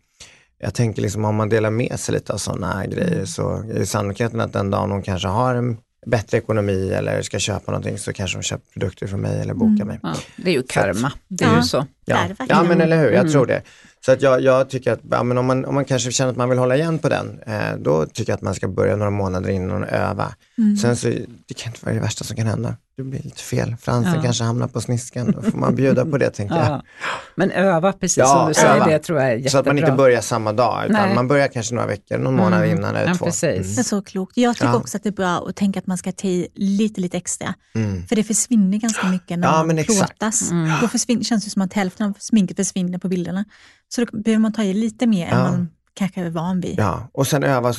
[0.62, 3.26] jag tänker liksom om man delar med sig lite av sådana grejer mm.
[3.26, 7.72] så är sannolikheten att den dagen de kanske har en bättre ekonomi eller ska köpa
[7.72, 9.88] någonting så kanske de köper produkter från mig eller bokar mm.
[9.88, 10.00] mig.
[10.04, 11.58] Ja, det är ju karma, det är ja.
[11.58, 11.86] ju så.
[12.06, 12.28] Ja.
[12.50, 13.32] ja, men eller hur, jag mm.
[13.32, 13.62] tror det.
[14.06, 16.38] Så att jag, jag tycker att ja, men om, man, om man kanske känner att
[16.38, 19.12] man vill hålla igen på den, eh, då tycker jag att man ska börja några
[19.12, 20.36] månader innan och öva.
[20.58, 20.78] Mm.
[20.78, 21.08] Sen så,
[21.48, 22.76] det kan inte vara det värsta som kan hända.
[22.98, 23.76] Det blir lite fel.
[23.82, 24.22] Fransen ja.
[24.22, 26.70] kanske hamnar på sniskan, då får man bjuda på det tänker ja.
[26.70, 26.82] jag.
[27.36, 28.86] Men öva precis ja, som du säger, öva.
[28.86, 29.52] det tror jag är jättebra.
[29.52, 31.16] Så att man inte börjar samma dag, utan Nej.
[31.16, 32.78] man börjar kanske några veckor, någon månad mm.
[32.78, 33.26] innan eller ja, två.
[33.26, 33.44] Precis.
[33.44, 33.76] Mm.
[33.76, 34.38] Det är så klokt.
[34.38, 37.02] Jag tycker också att det är bra att tänka att man ska ta i lite,
[37.02, 37.54] lite extra.
[37.76, 38.08] Mm.
[38.08, 40.52] För det försvinner ganska mycket när ja, man plåtas.
[40.52, 40.72] Mm.
[40.82, 43.46] Då försvinner, känns det som att hälften av sminket försvinner på bilderna.
[43.90, 46.76] Så då behöver man ta i lite mer än man kanske är van vid.
[46.80, 47.70] Ja, och sen öva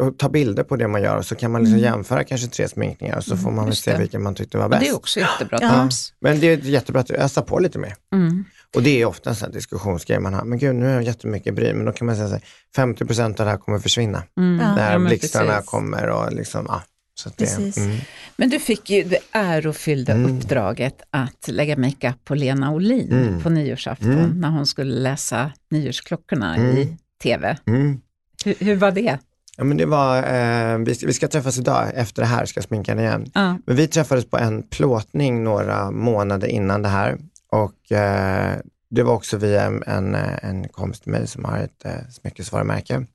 [0.00, 1.92] och ta bilder på det man gör och så kan man liksom mm.
[1.92, 4.80] jämföra kanske tre sminkningar och så får man väl se vilken man tyckte var bäst.
[4.80, 5.82] det är också jättebra ja.
[5.84, 6.12] tips.
[6.20, 7.94] Men det är jättebra att ösa på lite mer.
[8.12, 8.44] Mm.
[8.76, 11.54] Och det är ofta en sån diskussionsgrej man har, men gud nu har jag jättemycket
[11.54, 12.42] bry, men då kan man säga att
[12.76, 14.22] 50% av det här kommer försvinna.
[14.38, 14.56] Mm.
[14.56, 16.82] När ja, blixtarna kommer och liksom, ja.
[17.14, 17.98] Så det, mm.
[18.36, 20.36] Men du fick ju det ärofyllda mm.
[20.38, 23.42] uppdraget att lägga makeup på Lena Olin mm.
[23.42, 24.40] på nyårsafton mm.
[24.40, 27.56] när hon skulle läsa nyårsklockorna i mm tv.
[27.66, 28.00] Mm.
[28.44, 29.18] Hur, hur, var det?
[29.56, 32.58] Ja, men det var, eh, vi, ska, vi, ska, träffas idag, efter det här ska
[32.58, 33.30] jag sminka henne igen.
[33.34, 33.58] Ja.
[33.66, 37.18] Men vi träffades på en plåtning några månader innan det här
[37.52, 38.56] och eh,
[38.90, 43.06] det var också via en, en, en kompis till mig som har ett eh, smyckesvarumärke.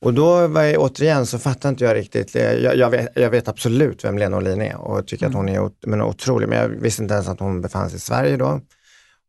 [0.00, 3.48] Och då var jag, återigen så fattar inte jag riktigt, jag, jag, vet, jag vet,
[3.48, 5.30] absolut vem Lena Olin är och tycker mm.
[5.30, 8.00] att hon är men, otrolig, men jag visste inte ens att hon befann sig i
[8.00, 8.60] Sverige då.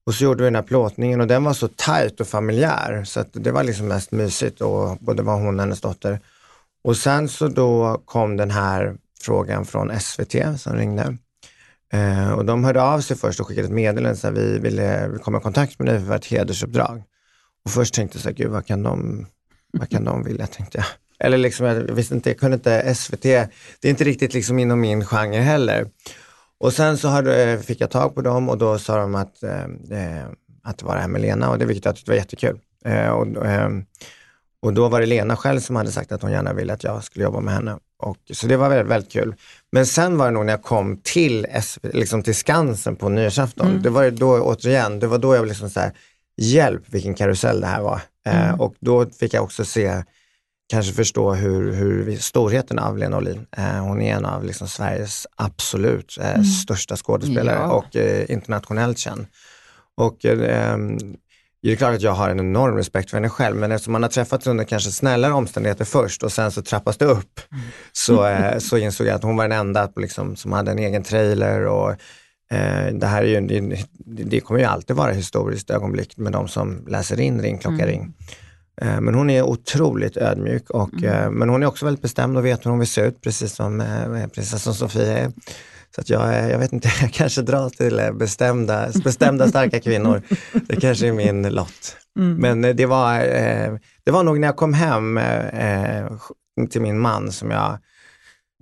[0.05, 3.19] Och så gjorde vi den här plåtningen och den var så tajt och familjär så
[3.19, 6.19] att det var liksom mest mysigt och både var hon och hennes dotter.
[6.83, 11.17] Och sen så då kom den här frågan från SVT som ringde.
[11.93, 15.37] Eh, och de hörde av sig först och skickade ett meddelande så vi ville komma
[15.37, 17.03] i kontakt med dig för ett hedersuppdrag.
[17.65, 19.25] Och först tänkte jag så här, gud vad kan de,
[19.73, 20.85] vad kan de vilja, tänkte jag.
[21.19, 23.49] Eller liksom, jag visste inte, jag kunde inte SVT, det
[23.81, 25.87] är inte riktigt liksom inom min genre heller.
[26.63, 29.43] Och sen så hade, eh, fick jag tag på dem och då sa de att,
[29.43, 30.25] eh, eh
[30.63, 32.59] att det var det här med Lena och det vilket jag tyckte var jättekul.
[33.11, 33.27] Och,
[34.61, 37.03] och då var det Lena själv som hade sagt att hon gärna ville att jag
[37.03, 37.77] skulle jobba med henne.
[37.99, 39.35] Och, så det var väldigt, väldigt kul.
[39.71, 41.47] Men sen var det nog när jag kom till,
[41.81, 43.81] liksom till Skansen på nyårsafton, mm.
[43.81, 45.91] det var då återigen, det var då jag liksom så här,
[46.37, 48.01] hjälp vilken karusell det här var.
[48.25, 48.59] Eh, mm.
[48.59, 50.03] och då fick jag också se
[50.73, 53.45] kanske förstå hur, hur storheten av Lena Olin.
[53.57, 56.43] Eh, hon är en av liksom Sveriges absolut eh, mm.
[56.43, 57.71] största skådespelare ja.
[57.71, 59.25] och eh, internationellt känd.
[59.97, 60.77] Och eh,
[61.61, 64.03] det är klart att jag har en enorm respekt för henne själv, men eftersom man
[64.03, 67.63] har träffats under kanske snällare omständigheter först och sen så trappas det upp, mm.
[67.91, 71.03] så, eh, så insåg jag att hon var den enda liksom, som hade en egen
[71.03, 71.91] trailer och
[72.51, 73.85] eh, det här är ju, det,
[74.23, 77.87] det, kommer ju alltid vara historiskt ögonblick med de som läser in Ring klocka mm.
[77.87, 78.13] ring.
[78.81, 81.23] Eh, men hon är otroligt ödmjuk, och, mm.
[81.23, 83.55] Eh, men hon är också väldigt bestämd och vet hur hon vill se ut, precis
[83.55, 85.31] som eh, prinsessan Sofia är.
[85.95, 90.21] Så att jag, jag vet inte, jag kanske drar till bestämda, bestämda starka kvinnor.
[90.67, 91.97] Det kanske är min lott.
[92.19, 92.37] Mm.
[92.37, 93.19] Men det var,
[94.03, 95.19] det var nog när jag kom hem
[96.69, 97.77] till min man som jag,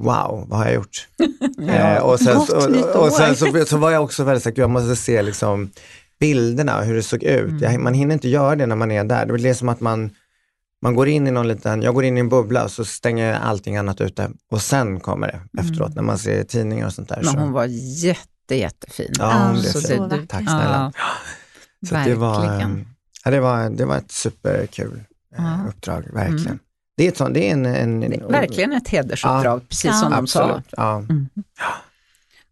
[0.01, 1.07] wow, vad har jag gjort?
[1.57, 4.95] ja, och sen, och, och sen så, så, var jag också väldigt säker, jag måste
[4.95, 5.71] se liksom
[6.21, 7.61] bilderna hur det såg ut.
[7.63, 7.83] Mm.
[7.83, 9.25] man hinner inte göra det när man är där.
[9.25, 10.09] Det är som att man,
[10.81, 13.33] man går in i någon liten, jag går in i en bubbla och så stänger
[13.33, 15.95] allting annat ute och sen kommer det efteråt mm.
[15.95, 17.21] när man ser tidningar och sånt där.
[17.23, 17.53] Men hon så.
[17.53, 17.65] var
[18.05, 19.11] jätte, jättefin.
[19.19, 20.27] Ja, hon blev så fin.
[20.27, 20.91] Tack snälla.
[20.95, 21.03] Ja,
[21.87, 22.19] så verkligen.
[22.19, 22.85] Det var,
[23.23, 25.03] ja, det, var, det var ett superkul
[25.37, 25.69] eh, ja.
[25.69, 26.45] uppdrag, verkligen.
[26.47, 26.59] Mm.
[26.97, 29.99] Det är, ett sånt, det är en, en, det är verkligen ett hedersuppdrag, ja, precis
[29.99, 30.61] som de sa.
[30.71, 30.97] Ja.
[30.97, 31.29] Mm.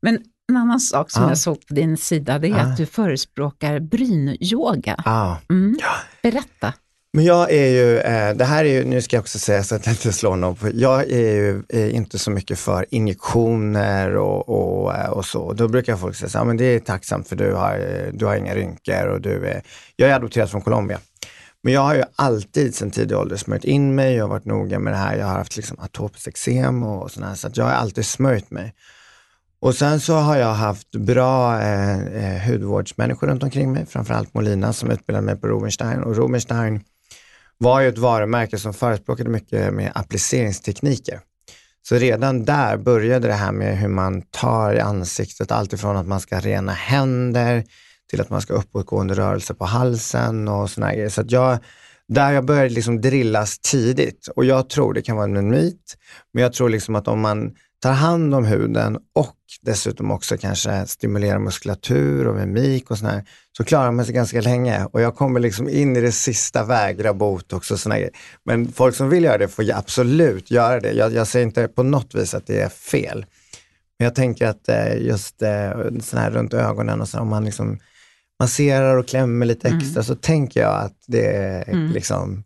[0.02, 0.20] Men
[0.50, 1.28] en annan sak som ah.
[1.28, 2.60] jag såg på din sida, det är ah.
[2.60, 5.04] att du förespråkar brynyoga.
[5.06, 5.36] Ah.
[5.50, 5.78] Mm.
[6.24, 6.74] Berätta.
[7.14, 9.76] Men jag är ju, eh, det här är ju, nu ska jag också säga så
[9.76, 14.96] att jag inte slår någon, jag är ju inte så mycket för injektioner och, och,
[14.96, 15.54] eh, och så.
[15.54, 18.36] Då brukar folk säga så här, men det är tacksamt för du har, du har
[18.36, 19.62] inga rynkor och du är,
[19.96, 21.00] jag är adopterad från Colombia.
[21.64, 24.80] Men jag har ju alltid sedan tidig ålder smörjt in mig, jag har varit noga
[24.80, 27.72] med det här, jag har haft liksom atopiskt eksem och sådär, så att jag har
[27.72, 28.74] alltid smörjt mig.
[29.62, 34.74] Och sen så har jag haft bra eh, eh, hudvårdsmänniskor runt omkring mig, framförallt Molina
[34.74, 36.04] som utbildade mig på Rubenstein.
[36.04, 36.84] Och Rubenstein
[37.58, 41.20] var ju ett varumärke som förespråkade mycket med appliceringstekniker.
[41.88, 46.20] Så redan där började det här med hur man tar i ansiktet, alltifrån att man
[46.20, 47.64] ska ha rena händer
[48.10, 51.10] till att man ska uppåtgående rörelse på halsen och sådana grejer.
[51.10, 51.58] Så att jag,
[52.08, 55.98] där jag började liksom drillas tidigt och jag tror det kan vara en myt,
[56.34, 60.86] men jag tror liksom att om man tar hand om huden och dessutom också kanske
[60.88, 63.24] stimulerar muskulatur och mimik och sådär,
[63.58, 64.86] så klarar man sig ganska länge.
[64.86, 68.14] Och jag kommer liksom in i det sista, vägra botox och sådana grejer.
[68.46, 70.92] Men folk som vill göra det får absolut göra det.
[70.92, 73.26] Jag, jag säger inte på något vis att det är fel.
[74.00, 75.72] Men jag tänker att eh, just eh,
[76.02, 77.80] sån här runt ögonen och så, om man liksom
[78.40, 79.80] masserar och klämmer lite mm.
[79.80, 80.04] extra mm.
[80.04, 81.92] så tänker jag att det är mm.
[81.92, 82.44] liksom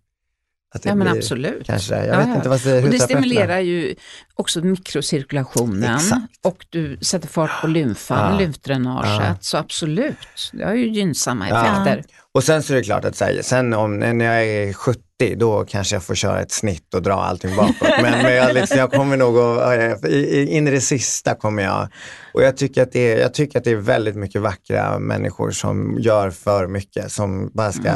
[0.73, 1.65] Att det ja men absolut.
[1.65, 2.35] Kanske, jag Ja, vet ja.
[2.35, 3.95] inte vad säger Och det stimulerar ju
[4.35, 6.21] också mikrocirkulationen Exakt.
[6.43, 8.39] och du sätter fart på lymfan, Ja.
[8.39, 9.09] lymfdränaget.
[9.09, 9.35] Ja.
[9.41, 10.17] Så absolut,
[10.53, 12.03] det har ju gynnsamma effekter.
[12.31, 14.99] Och sen så är det klart att här, sen om, när jag är 70,
[15.35, 17.75] då kanske jag får köra ett snitt och dra allting bakåt.
[18.01, 20.05] Men, men jag, liksom, jag kommer nog att,
[20.49, 21.87] in i det sista kommer jag.
[22.33, 25.51] Och jag tycker, att det är, jag tycker att det är väldigt mycket vackra människor
[25.51, 27.91] som gör för mycket, som bara ska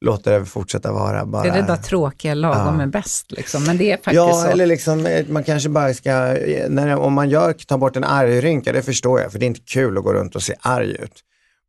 [0.00, 1.26] låta det fortsätta vara.
[1.26, 1.42] Bara.
[1.42, 2.82] Det är det där tråkiga, lagom Ja.
[2.82, 3.32] är bäst.
[3.32, 3.64] Liksom.
[3.64, 4.48] Men det är faktiskt Ja, så.
[4.48, 8.04] eller liksom, eh, man kanske bara ska, eh, när, om man gör, tar bort en
[8.04, 10.90] argrynka, det förstår jag, för det är inte kul att gå runt och se arg
[10.92, 11.20] ut.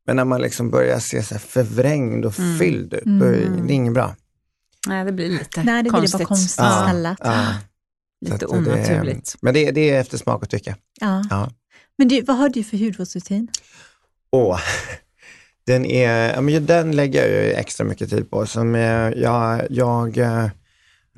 [0.08, 2.60] Men när man liksom börjar se så här förvrängd och Mm.
[2.60, 4.16] fylld ut, då är det inget bra.
[4.88, 6.20] Nej, det blir lite Nej, det blir konstigt.
[6.20, 7.16] bara konstigt Ja.
[7.24, 7.46] Ja,
[8.26, 9.36] Lite så det- onaturligt.
[9.42, 10.76] Men det, det är efter smak och tycke.
[11.02, 11.24] Ja.
[11.30, 11.50] Ja.
[11.98, 13.48] Men du, vad har du för hudvårdsrutin?
[14.32, 14.60] Åh,
[15.70, 18.46] den, är, ja, men den lägger jag extra mycket tid på.
[18.46, 20.46] Som jag, jag eh,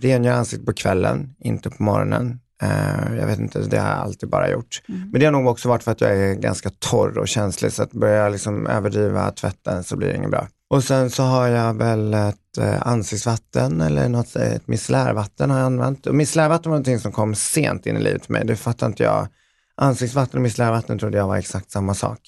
[0.01, 2.39] rengör ansiktet på kvällen, inte på morgonen.
[2.61, 4.81] Eh, jag vet inte, det har jag alltid bara gjort.
[4.87, 7.83] Men det har nog också varit för att jag är ganska torr och känslig, så
[7.83, 10.47] att börjar jag liksom överdriva tvätten så blir det inget bra.
[10.69, 15.65] Och sen så har jag väl ett eh, ansiktsvatten eller något, ett micellärvatten har jag
[15.65, 16.07] använt.
[16.07, 19.03] Och micellärvatten var någonting som kom sent in i livet för mig, det fattar inte
[19.03, 19.27] jag.
[19.75, 22.19] Ansiktsvatten och micellärvatten trodde jag var exakt samma sak.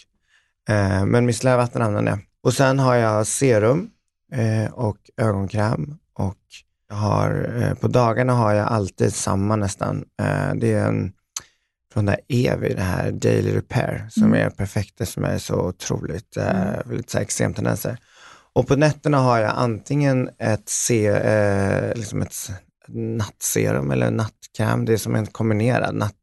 [0.69, 2.19] Eh, men micellärvatten använder jag.
[2.43, 3.89] Och sen har jag serum
[4.33, 6.37] eh, och ögonkräm och
[6.89, 10.05] jag har, eh, på dagarna har jag alltid samma nästan.
[10.21, 11.13] Eh, det är en
[11.93, 16.37] från det Evi, det här Daily Repair, som är perfekt, det som är så otroligt,
[16.37, 17.97] eh, lite så här extremtendenser.
[18.53, 22.35] Och på nätterna har jag antingen ett, se, liksom ett
[22.87, 26.13] nattserum eller nattkräm, det är som en kombinerad natt,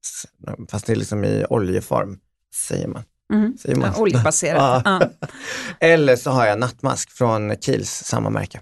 [0.71, 2.19] fast det är liksom i oljeform,
[2.69, 3.03] säger man.
[3.31, 3.57] Mm.
[3.59, 3.93] Säger man.
[3.97, 4.83] Ja, oljebaserat.
[4.85, 5.01] Ja.
[5.81, 8.61] Eller så har jag nattmask från Kiehl's, samma märke.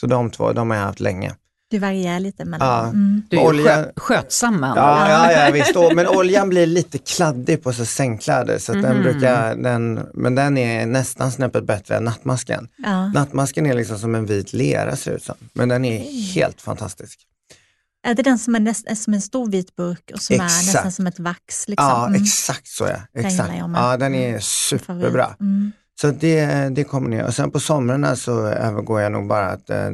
[0.00, 1.34] Så de två, de har jag haft länge.
[1.70, 2.68] Du varierar lite mellan.
[2.68, 2.82] Ja.
[2.84, 3.22] Mm.
[3.30, 5.74] Du är ju Olja- skö- skötsam Ja, ja, ja visst.
[5.94, 10.58] Men oljan blir lite kladdig på så sängkläder, så att den brukar, den, men den
[10.58, 12.68] är nästan snäppet bättre än nattmasken.
[12.76, 13.06] Ja.
[13.08, 15.98] Nattmasken är liksom som en vit lera ser ut som, men den är
[16.34, 17.20] helt fantastisk.
[18.06, 20.44] Är det den som är, näst, är som en stor vit burk och som är
[20.44, 20.66] Exakt.
[20.66, 21.68] nästan som ett vax?
[21.68, 21.86] Liksom?
[21.88, 22.22] Ja, Mm.
[22.22, 23.20] exakt så ja.
[23.20, 23.50] Exakt.
[23.50, 23.70] med.
[23.74, 24.40] Ja, den är Mm.
[24.40, 25.36] superbra.
[25.40, 25.72] Mm.
[26.00, 27.24] Så det, det kommer ner.
[27.24, 29.86] Och sen på somrarna så övergår jag nog bara att, eh,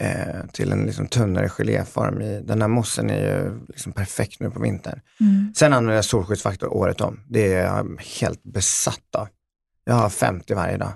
[0.00, 2.20] eh, till en liksom tunnare geléform.
[2.22, 5.00] I, den här mossen är ju liksom perfekt nu på vintern.
[5.20, 5.52] Mm.
[5.56, 7.20] Sen använder jag solskyddsfaktor året om.
[7.28, 9.28] Det är jag helt besatt av.
[9.84, 10.92] Jag har 50 varje dag.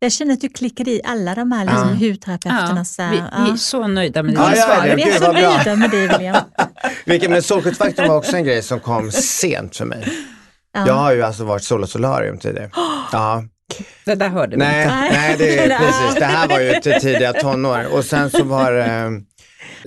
[0.00, 2.08] Jag känner att du klickade i alla de här liksom, Ja.
[2.08, 2.98] hudterapeuternas...
[2.98, 4.96] Ja, vi, vi är så nöjda med Ja, dina ja, svar.
[4.96, 6.36] Vi är så nöjda med dig William.
[7.06, 10.08] Vilket, men solskyddsfaktorn var också en grej som kom sent för mig.
[10.74, 10.86] Ja.
[10.86, 12.70] Jag har ju alltså varit sol och solarium tidigare.
[13.12, 13.44] Ja.
[14.04, 14.94] Det där hörde vi Nej, inte.
[15.12, 16.14] nej det är precis.
[16.18, 17.86] Det här var ju till tidiga tonår.
[17.92, 19.22] Och sen så var det,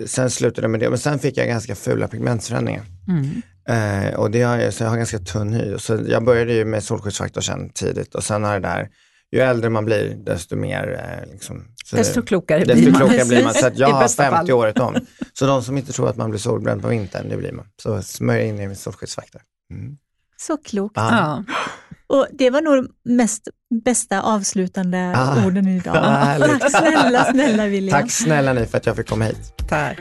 [0.07, 0.89] sen slutade det med det.
[0.89, 2.83] Men sen fick jag ganska fula pigmentförändringar.
[3.07, 3.41] Mm.
[3.69, 5.77] Eh, och det har jag, så jag har ganska tunn hy.
[5.77, 8.87] Så jag började ju med solskyddsfaktor sen tidigt och sen har det där,
[9.31, 13.01] ju äldre man blir desto mer eh, liksom, så Desto klokare desto blir man.
[13.01, 13.53] klokare blir man.
[13.53, 14.51] Så att jag I har bästa 50 fall.
[14.51, 14.95] året om.
[15.33, 17.65] Så de som inte tror att man blir solbränd på vintern, det blir man.
[17.83, 19.41] Så smörj in er med solskyddsfaktor.
[19.71, 19.97] Mm.
[20.37, 20.93] Så klokt.
[20.97, 21.43] Ja.
[22.07, 23.47] Och det var nog mest
[23.83, 25.45] bästa avslutande Ah.
[25.45, 25.93] orden idag.
[26.59, 28.01] Tack snälla, snälla William.
[28.01, 29.53] Tack snälla ni för att jag fick komma hit.
[29.69, 29.97] Tack.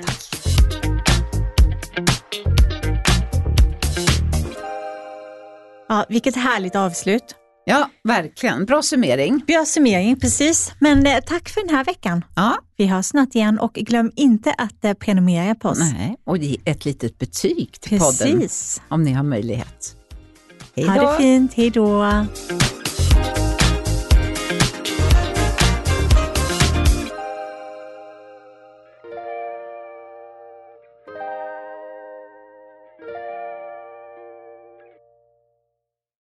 [5.89, 7.35] Ja, vilket härligt avslut.
[7.71, 8.65] Ja, verkligen.
[8.65, 9.39] Bra summering.
[9.47, 10.73] Bra summering, precis.
[10.79, 12.25] Men eh, tack för den här veckan.
[12.37, 15.79] Ja, Vi hörs snart igen och glöm inte att eh, prenumerera på oss.
[15.79, 16.17] nej.
[16.27, 18.83] Och ge ett litet betyg till podden Precis.
[18.89, 19.97] om ni har möjlighet.
[20.77, 21.11] Hej Ha då.
[21.11, 21.55] det fint.
[21.55, 22.05] Hej då.